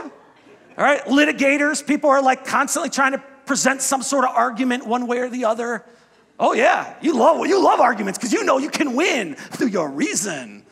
All 0.78 0.84
right, 0.84 1.02
litigators. 1.06 1.84
People 1.84 2.10
are 2.10 2.22
like 2.22 2.44
constantly 2.44 2.88
trying 2.88 3.12
to 3.12 3.18
present 3.46 3.82
some 3.82 4.02
sort 4.02 4.24
of 4.24 4.30
argument 4.30 4.86
one 4.86 5.08
way 5.08 5.18
or 5.18 5.28
the 5.28 5.44
other. 5.44 5.84
Oh 6.38 6.52
yeah, 6.52 6.94
you 7.00 7.16
love 7.16 7.44
you 7.46 7.60
love 7.62 7.80
arguments 7.80 8.16
because 8.16 8.32
you 8.32 8.44
know 8.44 8.58
you 8.58 8.70
can 8.70 8.94
win 8.94 9.34
through 9.34 9.68
your 9.68 9.90
reason. 9.90 10.64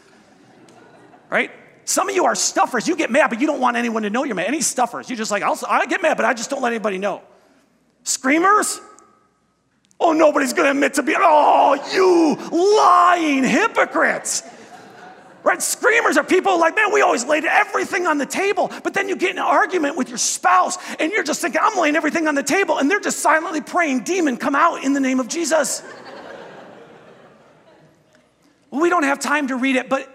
Right? 1.28 1.50
Some 1.86 2.08
of 2.08 2.14
you 2.14 2.26
are 2.26 2.36
stuffers. 2.36 2.86
You 2.86 2.94
get 2.94 3.10
mad, 3.10 3.30
but 3.30 3.40
you 3.40 3.48
don't 3.48 3.60
want 3.60 3.76
anyone 3.76 4.04
to 4.04 4.10
know 4.10 4.22
you're 4.22 4.36
mad. 4.36 4.46
Any 4.46 4.60
stuffers? 4.60 5.10
You're 5.10 5.16
just 5.16 5.32
like, 5.32 5.42
I'll, 5.42 5.58
I 5.68 5.86
get 5.86 6.00
mad, 6.00 6.16
but 6.16 6.24
I 6.24 6.34
just 6.34 6.50
don't 6.50 6.62
let 6.62 6.72
anybody 6.72 6.98
know. 6.98 7.20
Screamers? 8.04 8.80
Oh, 9.98 10.12
nobody's 10.12 10.52
to 10.66 10.70
admit 10.70 10.94
to 10.94 11.02
being, 11.02 11.18
oh, 11.20 11.74
you 11.92 12.36
lying 12.76 13.44
hypocrites. 13.44 14.42
Right? 15.42 15.60
Screamers 15.60 16.16
are 16.16 16.24
people 16.24 16.58
like, 16.58 16.74
man, 16.74 16.92
we 16.92 17.02
always 17.02 17.24
laid 17.26 17.44
everything 17.44 18.06
on 18.06 18.16
the 18.18 18.26
table. 18.26 18.70
But 18.82 18.94
then 18.94 19.08
you 19.08 19.16
get 19.16 19.32
in 19.32 19.38
an 19.38 19.44
argument 19.44 19.96
with 19.96 20.08
your 20.08 20.18
spouse 20.18 20.78
and 20.98 21.12
you're 21.12 21.22
just 21.22 21.40
thinking, 21.42 21.60
I'm 21.62 21.78
laying 21.78 21.96
everything 21.96 22.28
on 22.28 22.34
the 22.34 22.42
table. 22.42 22.78
And 22.78 22.90
they're 22.90 23.00
just 23.00 23.20
silently 23.20 23.60
praying, 23.60 24.04
demon, 24.04 24.36
come 24.36 24.54
out 24.54 24.84
in 24.84 24.94
the 24.94 25.00
name 25.00 25.20
of 25.20 25.28
Jesus. 25.28 25.82
we 28.70 28.88
don't 28.88 29.02
have 29.02 29.20
time 29.20 29.48
to 29.48 29.56
read 29.56 29.76
it, 29.76 29.88
but 29.88 30.10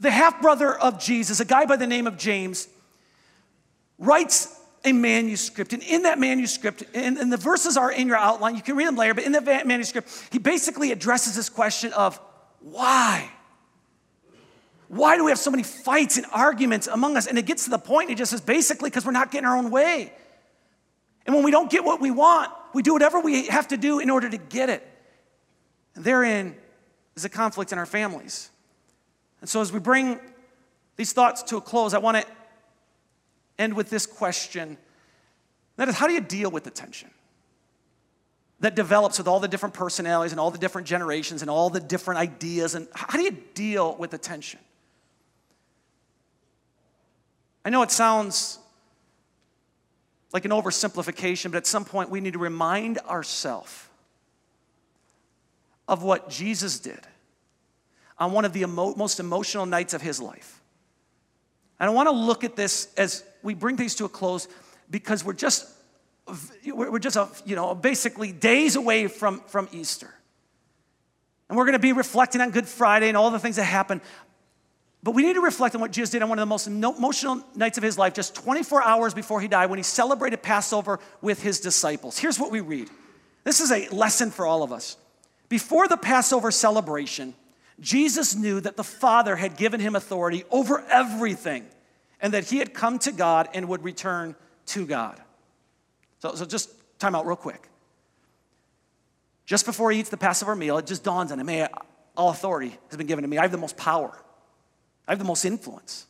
the 0.00 0.10
half 0.10 0.40
brother 0.42 0.74
of 0.78 1.00
Jesus, 1.00 1.40
a 1.40 1.44
guy 1.44 1.64
by 1.64 1.76
the 1.76 1.86
name 1.86 2.06
of 2.06 2.18
James, 2.18 2.68
writes 3.98 4.54
a 4.84 4.92
manuscript. 4.92 5.72
And 5.72 5.82
in 5.82 6.02
that 6.02 6.18
manuscript, 6.18 6.82
and, 6.94 7.16
and, 7.16 7.32
the 7.32 7.36
verses 7.36 7.76
are 7.76 7.90
in 7.90 8.08
your 8.08 8.16
outline, 8.16 8.56
you 8.56 8.62
can 8.62 8.76
read 8.76 8.86
them 8.86 8.96
later, 8.96 9.14
but 9.14 9.24
in 9.24 9.32
the 9.32 9.40
manuscript, 9.40 10.28
he 10.30 10.38
basically 10.38 10.92
addresses 10.92 11.36
this 11.36 11.48
question 11.48 11.92
of 11.92 12.20
why? 12.60 13.30
Why 14.88 15.16
do 15.16 15.24
we 15.24 15.30
have 15.30 15.38
so 15.38 15.50
many 15.50 15.62
fights 15.62 16.16
and 16.16 16.26
arguments 16.32 16.86
among 16.86 17.16
us? 17.16 17.26
And 17.26 17.38
it 17.38 17.46
gets 17.46 17.64
to 17.64 17.70
the 17.70 17.78
point, 17.78 18.10
he 18.10 18.14
just 18.14 18.30
says 18.30 18.40
basically 18.40 18.90
because 18.90 19.06
we're 19.06 19.12
not 19.12 19.30
getting 19.30 19.46
our 19.46 19.56
own 19.56 19.70
way. 19.70 20.12
And 21.26 21.34
when 21.34 21.44
we 21.44 21.50
don't 21.50 21.70
get 21.70 21.84
what 21.84 22.00
we 22.00 22.10
want, 22.10 22.50
we 22.74 22.82
do 22.82 22.92
whatever 22.92 23.20
we 23.20 23.46
have 23.46 23.68
to 23.68 23.76
do 23.76 24.00
in 24.00 24.10
order 24.10 24.28
to 24.28 24.36
get 24.36 24.68
it. 24.68 24.86
And 25.94 26.04
therein 26.04 26.56
is 27.16 27.24
a 27.24 27.28
conflict 27.28 27.72
in 27.72 27.78
our 27.78 27.86
families. 27.86 28.50
And 29.40 29.48
so 29.48 29.60
as 29.60 29.72
we 29.72 29.78
bring 29.78 30.18
these 30.96 31.12
thoughts 31.12 31.42
to 31.44 31.56
a 31.56 31.60
close, 31.60 31.94
I 31.94 31.98
want 31.98 32.18
to 32.18 32.26
end 33.58 33.74
with 33.74 33.90
this 33.90 34.06
question 34.06 34.76
that 35.76 35.88
is, 35.88 35.94
how 35.94 36.06
do 36.06 36.12
you 36.12 36.20
deal 36.20 36.50
with 36.50 36.64
the 36.64 36.70
tension? 36.70 37.10
that 38.62 38.76
develops 38.76 39.18
with 39.18 39.26
all 39.26 39.40
the 39.40 39.48
different 39.48 39.74
personalities 39.74 40.30
and 40.32 40.40
all 40.40 40.52
the 40.52 40.58
different 40.58 40.86
generations 40.86 41.42
and 41.42 41.50
all 41.50 41.68
the 41.68 41.80
different 41.80 42.20
ideas. 42.20 42.76
And 42.76 42.86
how 42.94 43.18
do 43.18 43.24
you 43.24 43.36
deal 43.54 43.96
with 43.96 44.12
the 44.12 44.18
tension? 44.18 44.60
I 47.64 47.70
know 47.70 47.82
it 47.82 47.90
sounds 47.90 48.60
like 50.32 50.44
an 50.44 50.52
oversimplification, 50.52 51.50
but 51.50 51.56
at 51.56 51.66
some 51.66 51.84
point 51.84 52.08
we 52.08 52.20
need 52.20 52.34
to 52.34 52.38
remind 52.38 52.98
ourselves 52.98 53.88
of 55.88 56.04
what 56.04 56.30
Jesus 56.30 56.78
did 56.78 57.00
on 58.16 58.30
one 58.30 58.44
of 58.44 58.52
the 58.52 58.62
emo- 58.62 58.94
most 58.94 59.18
emotional 59.18 59.66
nights 59.66 59.92
of 59.92 60.02
his 60.02 60.22
life. 60.22 60.60
And 61.80 61.90
I 61.90 61.92
want 61.92 62.08
to 62.08 62.14
look 62.14 62.44
at 62.44 62.54
this 62.54 62.94
as 62.96 63.24
we 63.42 63.54
bring 63.54 63.76
things 63.76 63.94
to 63.96 64.04
a 64.04 64.08
close 64.08 64.48
because 64.90 65.24
we're 65.24 65.32
just 65.32 65.68
we're 66.66 66.98
just 66.98 67.16
a, 67.16 67.28
you 67.44 67.56
know 67.56 67.74
basically 67.74 68.32
days 68.32 68.76
away 68.76 69.08
from, 69.08 69.40
from 69.48 69.68
Easter. 69.72 70.12
And 71.48 71.58
we're 71.58 71.64
going 71.64 71.74
to 71.74 71.80
be 71.80 71.92
reflecting 71.92 72.40
on 72.40 72.50
Good 72.50 72.66
Friday 72.66 73.08
and 73.08 73.16
all 73.16 73.30
the 73.30 73.38
things 73.38 73.56
that 73.56 73.64
happened. 73.64 74.00
But 75.02 75.12
we 75.12 75.22
need 75.22 75.34
to 75.34 75.40
reflect 75.40 75.74
on 75.74 75.80
what 75.80 75.90
Jesus 75.90 76.10
did 76.10 76.22
on 76.22 76.28
one 76.28 76.38
of 76.38 76.42
the 76.42 76.46
most 76.46 76.66
emotional 76.68 77.44
nights 77.56 77.76
of 77.76 77.84
his 77.84 77.98
life, 77.98 78.14
just 78.14 78.36
24 78.36 78.82
hours 78.82 79.12
before 79.12 79.40
he 79.40 79.48
died, 79.48 79.68
when 79.68 79.78
he 79.78 79.82
celebrated 79.82 80.42
Passover 80.42 81.00
with 81.20 81.42
his 81.42 81.60
disciples. 81.60 82.16
Here's 82.16 82.38
what 82.38 82.52
we 82.52 82.60
read. 82.60 82.88
This 83.44 83.60
is 83.60 83.72
a 83.72 83.88
lesson 83.88 84.30
for 84.30 84.46
all 84.46 84.62
of 84.62 84.72
us. 84.72 84.96
Before 85.48 85.88
the 85.88 85.96
Passover 85.96 86.52
celebration, 86.52 87.34
Jesus 87.80 88.36
knew 88.36 88.60
that 88.60 88.76
the 88.76 88.84
Father 88.84 89.34
had 89.34 89.56
given 89.56 89.80
him 89.80 89.96
authority 89.96 90.44
over 90.50 90.82
everything 90.88 91.66
and 92.22 92.32
that 92.32 92.44
he 92.44 92.58
had 92.58 92.72
come 92.72 92.98
to 93.00 93.12
God 93.12 93.50
and 93.52 93.68
would 93.68 93.84
return 93.84 94.34
to 94.66 94.86
God. 94.86 95.20
So, 96.20 96.34
so 96.34 96.46
just 96.46 96.70
time 96.98 97.14
out 97.14 97.26
real 97.26 97.36
quick. 97.36 97.68
Just 99.44 99.66
before 99.66 99.90
he 99.90 100.00
eats 100.00 100.08
the 100.08 100.16
Passover 100.16 100.56
meal, 100.56 100.78
it 100.78 100.86
just 100.86 101.04
dawns 101.04 101.30
on 101.32 101.38
him 101.38 101.48
hey, 101.48 101.68
all 102.16 102.30
authority 102.30 102.78
has 102.88 102.96
been 102.96 103.06
given 103.06 103.22
to 103.22 103.28
me. 103.28 103.36
I 103.36 103.42
have 103.42 103.52
the 103.52 103.58
most 103.58 103.76
power, 103.76 104.16
I 105.06 105.12
have 105.12 105.18
the 105.18 105.26
most 105.26 105.44
influence. 105.44 106.06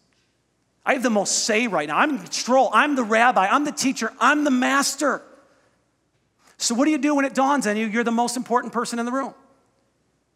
I 0.84 0.94
have 0.94 1.04
the 1.04 1.10
most 1.10 1.44
say 1.44 1.68
right 1.68 1.86
now. 1.86 1.96
I'm 1.96 2.10
in 2.10 2.18
control. 2.18 2.68
I'm 2.72 2.96
the 2.96 3.04
rabbi. 3.04 3.46
I'm 3.46 3.64
the 3.64 3.70
teacher. 3.70 4.12
I'm 4.18 4.42
the 4.42 4.50
master. 4.50 5.22
So, 6.56 6.74
what 6.74 6.86
do 6.86 6.90
you 6.90 6.98
do 6.98 7.14
when 7.14 7.24
it 7.24 7.34
dawns 7.34 7.68
on 7.68 7.76
you? 7.76 7.86
You're 7.86 8.02
the 8.02 8.10
most 8.10 8.36
important 8.36 8.72
person 8.72 8.98
in 8.98 9.06
the 9.06 9.12
room 9.12 9.32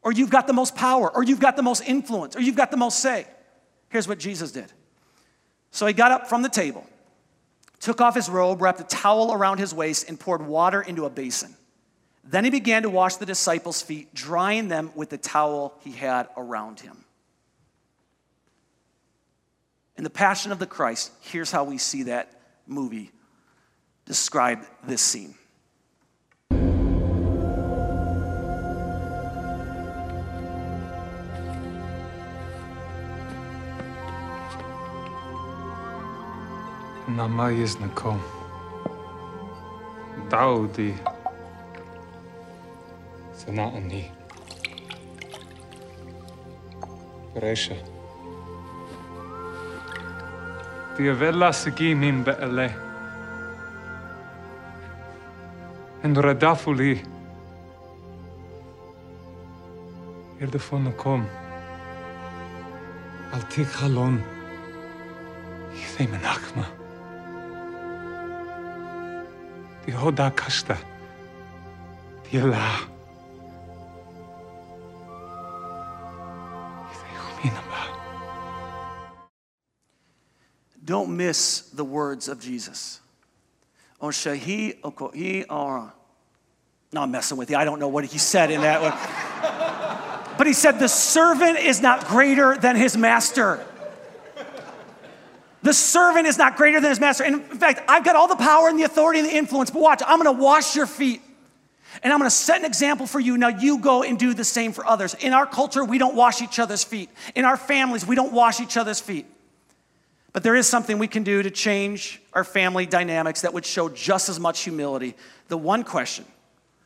or 0.06 0.12
you've 0.12 0.30
got 0.30 0.46
the 0.46 0.52
most 0.52 0.76
power, 0.76 1.12
or 1.12 1.24
you've 1.24 1.40
got 1.40 1.56
the 1.56 1.64
most 1.64 1.82
influence, 1.82 2.36
or 2.36 2.40
you've 2.40 2.54
got 2.54 2.70
the 2.70 2.76
most 2.76 3.00
say. 3.00 3.26
Here's 3.88 4.06
what 4.06 4.20
Jesus 4.20 4.52
did. 4.52 4.72
So 5.76 5.84
he 5.84 5.92
got 5.92 6.10
up 6.10 6.26
from 6.26 6.40
the 6.40 6.48
table, 6.48 6.86
took 7.80 8.00
off 8.00 8.14
his 8.14 8.30
robe, 8.30 8.62
wrapped 8.62 8.80
a 8.80 8.84
towel 8.84 9.34
around 9.34 9.58
his 9.58 9.74
waist, 9.74 10.08
and 10.08 10.18
poured 10.18 10.40
water 10.40 10.80
into 10.80 11.04
a 11.04 11.10
basin. 11.10 11.54
Then 12.24 12.44
he 12.44 12.50
began 12.50 12.84
to 12.84 12.88
wash 12.88 13.16
the 13.16 13.26
disciples' 13.26 13.82
feet, 13.82 14.14
drying 14.14 14.68
them 14.68 14.90
with 14.94 15.10
the 15.10 15.18
towel 15.18 15.74
he 15.84 15.92
had 15.92 16.28
around 16.34 16.80
him. 16.80 17.04
In 19.98 20.04
the 20.04 20.08
Passion 20.08 20.50
of 20.50 20.58
the 20.58 20.66
Christ, 20.66 21.12
here's 21.20 21.50
how 21.50 21.64
we 21.64 21.76
see 21.76 22.04
that 22.04 22.32
movie 22.66 23.12
describe 24.06 24.60
this 24.86 25.02
scene. 25.02 25.34
عنا 37.16 37.26
ما 37.26 37.50
يزنكم 37.50 38.20
تعودي 40.30 40.94
سنا 43.34 43.76
أني 43.78 44.10
ريشة 47.36 47.76
دي 50.96 51.14
فيلا 51.14 51.50
سجي 51.50 51.94
مين 51.94 52.22
بقلي 52.22 52.70
إن 56.04 56.16
ردافوا 56.16 56.74
لي 56.74 57.02
يردفونكم 60.40 61.24
ألتيك 63.34 63.66
خلون 63.66 64.22
يثي 65.72 66.06
من 66.06 66.24
hoda 69.92 70.34
kasta. 70.34 70.76
Die 72.30 72.40
la. 72.40 72.96
Don't 80.86 81.16
miss 81.16 81.62
the 81.74 81.84
words 81.84 82.28
of 82.28 82.40
Jesus. 82.40 83.00
On 84.00 84.12
shahi 84.12 84.78
ara. 85.50 85.92
No, 86.92 87.06
messing 87.06 87.36
with 87.36 87.50
you. 87.50 87.56
I 87.56 87.64
don't 87.64 87.80
know 87.80 87.88
what 87.88 88.04
he 88.04 88.18
said 88.18 88.52
in 88.52 88.60
that 88.60 88.80
one. 88.80 90.36
but 90.38 90.46
he 90.46 90.52
said, 90.52 90.78
The 90.78 90.88
servant 90.88 91.58
is 91.58 91.82
not 91.82 92.06
greater 92.06 92.56
than 92.56 92.76
his 92.76 92.96
master. 92.96 93.66
The 95.66 95.74
servant 95.74 96.28
is 96.28 96.38
not 96.38 96.54
greater 96.54 96.80
than 96.80 96.90
his 96.90 97.00
master. 97.00 97.24
And 97.24 97.40
in 97.40 97.58
fact, 97.58 97.82
I've 97.88 98.04
got 98.04 98.14
all 98.14 98.28
the 98.28 98.36
power 98.36 98.68
and 98.68 98.78
the 98.78 98.84
authority 98.84 99.18
and 99.18 99.28
the 99.28 99.34
influence, 99.34 99.68
but 99.68 99.82
watch, 99.82 100.00
I'm 100.06 100.18
gonna 100.18 100.30
wash 100.30 100.76
your 100.76 100.86
feet. 100.86 101.20
And 102.04 102.12
I'm 102.12 102.20
gonna 102.20 102.30
set 102.30 102.60
an 102.60 102.64
example 102.64 103.04
for 103.04 103.18
you. 103.18 103.36
Now 103.36 103.48
you 103.48 103.80
go 103.80 104.04
and 104.04 104.16
do 104.16 104.32
the 104.32 104.44
same 104.44 104.70
for 104.70 104.86
others. 104.86 105.14
In 105.14 105.32
our 105.32 105.44
culture, 105.44 105.84
we 105.84 105.98
don't 105.98 106.14
wash 106.14 106.40
each 106.40 106.60
other's 106.60 106.84
feet. 106.84 107.10
In 107.34 107.44
our 107.44 107.56
families, 107.56 108.06
we 108.06 108.14
don't 108.14 108.32
wash 108.32 108.60
each 108.60 108.76
other's 108.76 109.00
feet. 109.00 109.26
But 110.32 110.44
there 110.44 110.54
is 110.54 110.68
something 110.68 111.00
we 111.00 111.08
can 111.08 111.24
do 111.24 111.42
to 111.42 111.50
change 111.50 112.22
our 112.32 112.44
family 112.44 112.86
dynamics 112.86 113.40
that 113.40 113.52
would 113.52 113.66
show 113.66 113.88
just 113.88 114.28
as 114.28 114.38
much 114.38 114.60
humility. 114.60 115.16
The 115.48 115.58
one 115.58 115.82
question 115.82 116.26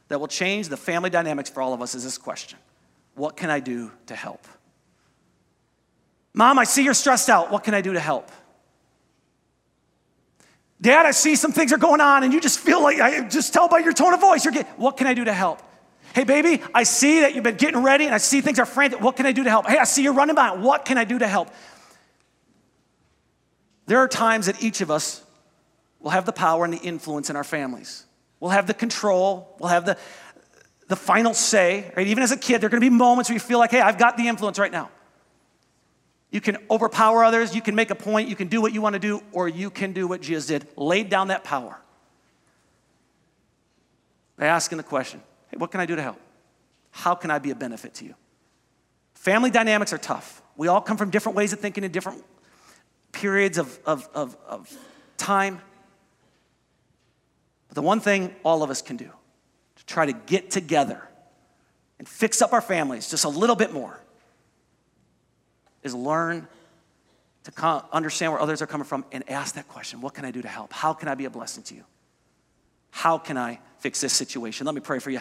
that 0.09 0.21
will 0.21 0.27
change 0.27 0.69
the 0.69 0.79
family 0.79 1.11
dynamics 1.11 1.51
for 1.51 1.61
all 1.61 1.75
of 1.75 1.83
us 1.83 1.95
is 1.95 2.03
this 2.03 2.17
question 2.17 2.59
What 3.15 3.37
can 3.37 3.51
I 3.51 3.61
do 3.61 3.93
to 4.07 4.17
help? 4.17 4.49
Mom, 6.33 6.59
I 6.59 6.65
see 6.65 6.83
you're 6.83 6.95
stressed 6.95 7.29
out. 7.29 7.51
What 7.51 7.63
can 7.63 7.75
I 7.75 7.83
do 7.83 7.93
to 7.93 8.01
help? 8.01 8.31
Dad, 10.81 11.05
I 11.05 11.11
see 11.11 11.37
some 11.37 11.53
things 11.53 11.73
are 11.73 11.79
going 11.79 12.01
on, 12.01 12.25
and 12.25 12.33
you 12.33 12.41
just 12.41 12.59
feel 12.59 12.83
like, 12.83 13.01
I 13.01 13.29
just 13.29 13.53
tell 13.53 13.69
by 13.69 13.79
your 13.79 13.93
tone 13.93 14.15
of 14.15 14.21
voice, 14.21 14.45
you're 14.45 14.53
getting, 14.53 14.73
what 14.75 14.97
can 14.97 15.07
I 15.07 15.15
do 15.15 15.25
to 15.25 15.33
help? 15.33 15.63
Hey, 16.15 16.25
baby, 16.25 16.63
I 16.75 16.85
see 16.85 17.21
that 17.21 17.35
you've 17.35 17.45
been 17.45 17.57
getting 17.57 17.83
ready, 17.83 18.07
and 18.07 18.15
I 18.15 18.19
see 18.19 18.41
things 18.41 18.59
are 18.59 18.67
frantic. 18.67 19.01
What 19.01 19.17
can 19.17 19.27
I 19.27 19.33
do 19.33 19.45
to 19.45 19.51
help? 19.51 19.67
Hey, 19.67 19.77
I 19.77 19.85
see 19.85 20.03
you're 20.03 20.15
running 20.15 20.35
by. 20.35 20.53
What 20.53 20.85
can 20.85 20.97
I 20.97 21.05
do 21.05 21.19
to 21.19 21.29
help? 21.29 21.51
There 23.87 23.99
are 23.99 24.09
times 24.09 24.47
that 24.47 24.63
each 24.63 24.81
of 24.81 24.91
us 24.91 25.23
will 26.01 26.11
have 26.11 26.25
the 26.25 26.33
power 26.33 26.65
and 26.65 26.73
the 26.73 26.79
influence 26.79 27.29
in 27.29 27.37
our 27.37 27.45
families. 27.45 28.07
We'll 28.41 28.53
have 28.53 28.67
the 28.67 28.75
control, 28.75 29.55
we'll 29.61 29.69
have 29.69 29.85
the, 29.85 29.99
the 30.89 30.97
final 30.97 31.35
say, 31.35 31.93
right? 31.95 32.07
Even 32.07 32.23
as 32.23 32.33
a 32.33 32.37
kid, 32.37 32.61
there 32.61 32.69
are 32.69 32.71
gonna 32.71 32.81
be 32.81 32.89
moments 32.89 33.29
where 33.29 33.35
you 33.35 33.41
feel 33.41 33.59
like, 33.59 33.71
hey, 33.71 33.81
I've 33.81 33.99
got 33.99 34.17
the 34.17 34.29
influence 34.29 34.59
right 34.59 34.73
now. 34.73 34.91
You 36.31 36.41
can 36.41 36.59
overpower 36.71 37.25
others, 37.25 37.55
you 37.55 37.63
can 37.63 37.75
make 37.75 37.91
a 37.91 37.95
point, 37.95 38.29
you 38.29 38.37
can 38.37 38.49
do 38.49 38.61
what 38.61 38.73
you 38.73 38.81
want 38.81 38.95
to 38.95 39.01
do, 39.01 39.23
or 39.33 39.49
you 39.49 39.69
can 39.69 39.93
do 39.93 40.07
what 40.07 40.21
Jesus 40.21 40.47
did 40.47 40.67
laid 40.77 41.09
down 41.09 41.29
that 41.29 41.43
power. 41.43 41.77
By 44.37 44.47
asking 44.47 44.79
the 44.79 44.85
question 44.85 45.21
hey, 45.49 45.57
what 45.57 45.71
can 45.71 45.81
I 45.81 45.87
do 45.87 45.97
to 45.97 46.03
help? 46.03 46.21
How 46.93 47.15
can 47.15 47.31
I 47.31 47.39
be 47.39 47.51
a 47.51 47.55
benefit 47.55 47.95
to 47.95 48.05
you? 48.05 48.15
Family 49.15 49.51
dynamics 49.51 49.93
are 49.93 49.99
tough. 49.99 50.43
We 50.57 50.69
all 50.69 50.81
come 50.81 50.97
from 50.97 51.11
different 51.11 51.37
ways 51.37 51.53
of 51.53 51.61
thinking 51.61 51.85
in 51.85 51.91
different 51.91 52.25
periods 53.13 53.59
of, 53.59 53.79
of, 53.85 54.09
of, 54.15 54.37
of 54.47 54.73
time. 55.17 55.61
But 57.69 57.75
the 57.75 57.83
one 57.83 58.01
thing 58.01 58.35
all 58.45 58.63
of 58.63 58.71
us 58.71 58.83
can 58.83 58.97
do 58.97 59.11
to 59.77 59.87
try 59.87 60.07
to 60.07 60.13
get 60.13 60.51
together 60.51 61.07
and 61.99 62.09
fix 62.09 62.41
up 62.41 62.53
our 62.53 62.61
families 62.61 63.11
just 63.11 63.25
a 63.25 63.29
little 63.29 63.57
bit 63.57 63.73
more 63.73 64.01
is 65.83 65.95
learn 65.95 66.47
to 67.45 67.85
understand 67.93 68.33
where 68.33 68.41
others 68.41 68.61
are 68.63 68.67
coming 68.67 68.85
from 68.85 69.05
and 69.13 69.29
ask 69.31 69.55
that 69.55 69.69
question 69.69 70.01
What 70.01 70.15
can 70.15 70.25
I 70.25 70.31
do 70.31 70.43
to 70.43 70.49
help? 70.49 70.73
How 70.73 70.93
can 70.93 71.09
I 71.09 71.15
be 71.15 71.25
a 71.25 71.31
blessing 71.31 71.63
to 71.65 71.75
you? 71.75 71.85
How 72.91 73.19
can 73.19 73.39
I 73.39 73.61
fix 73.79 74.01
this 74.01 74.13
situation? 74.13 74.67
Let 74.67 74.75
me 74.75 74.81
pray 74.81 74.99
for 74.99 75.11
you. 75.11 75.19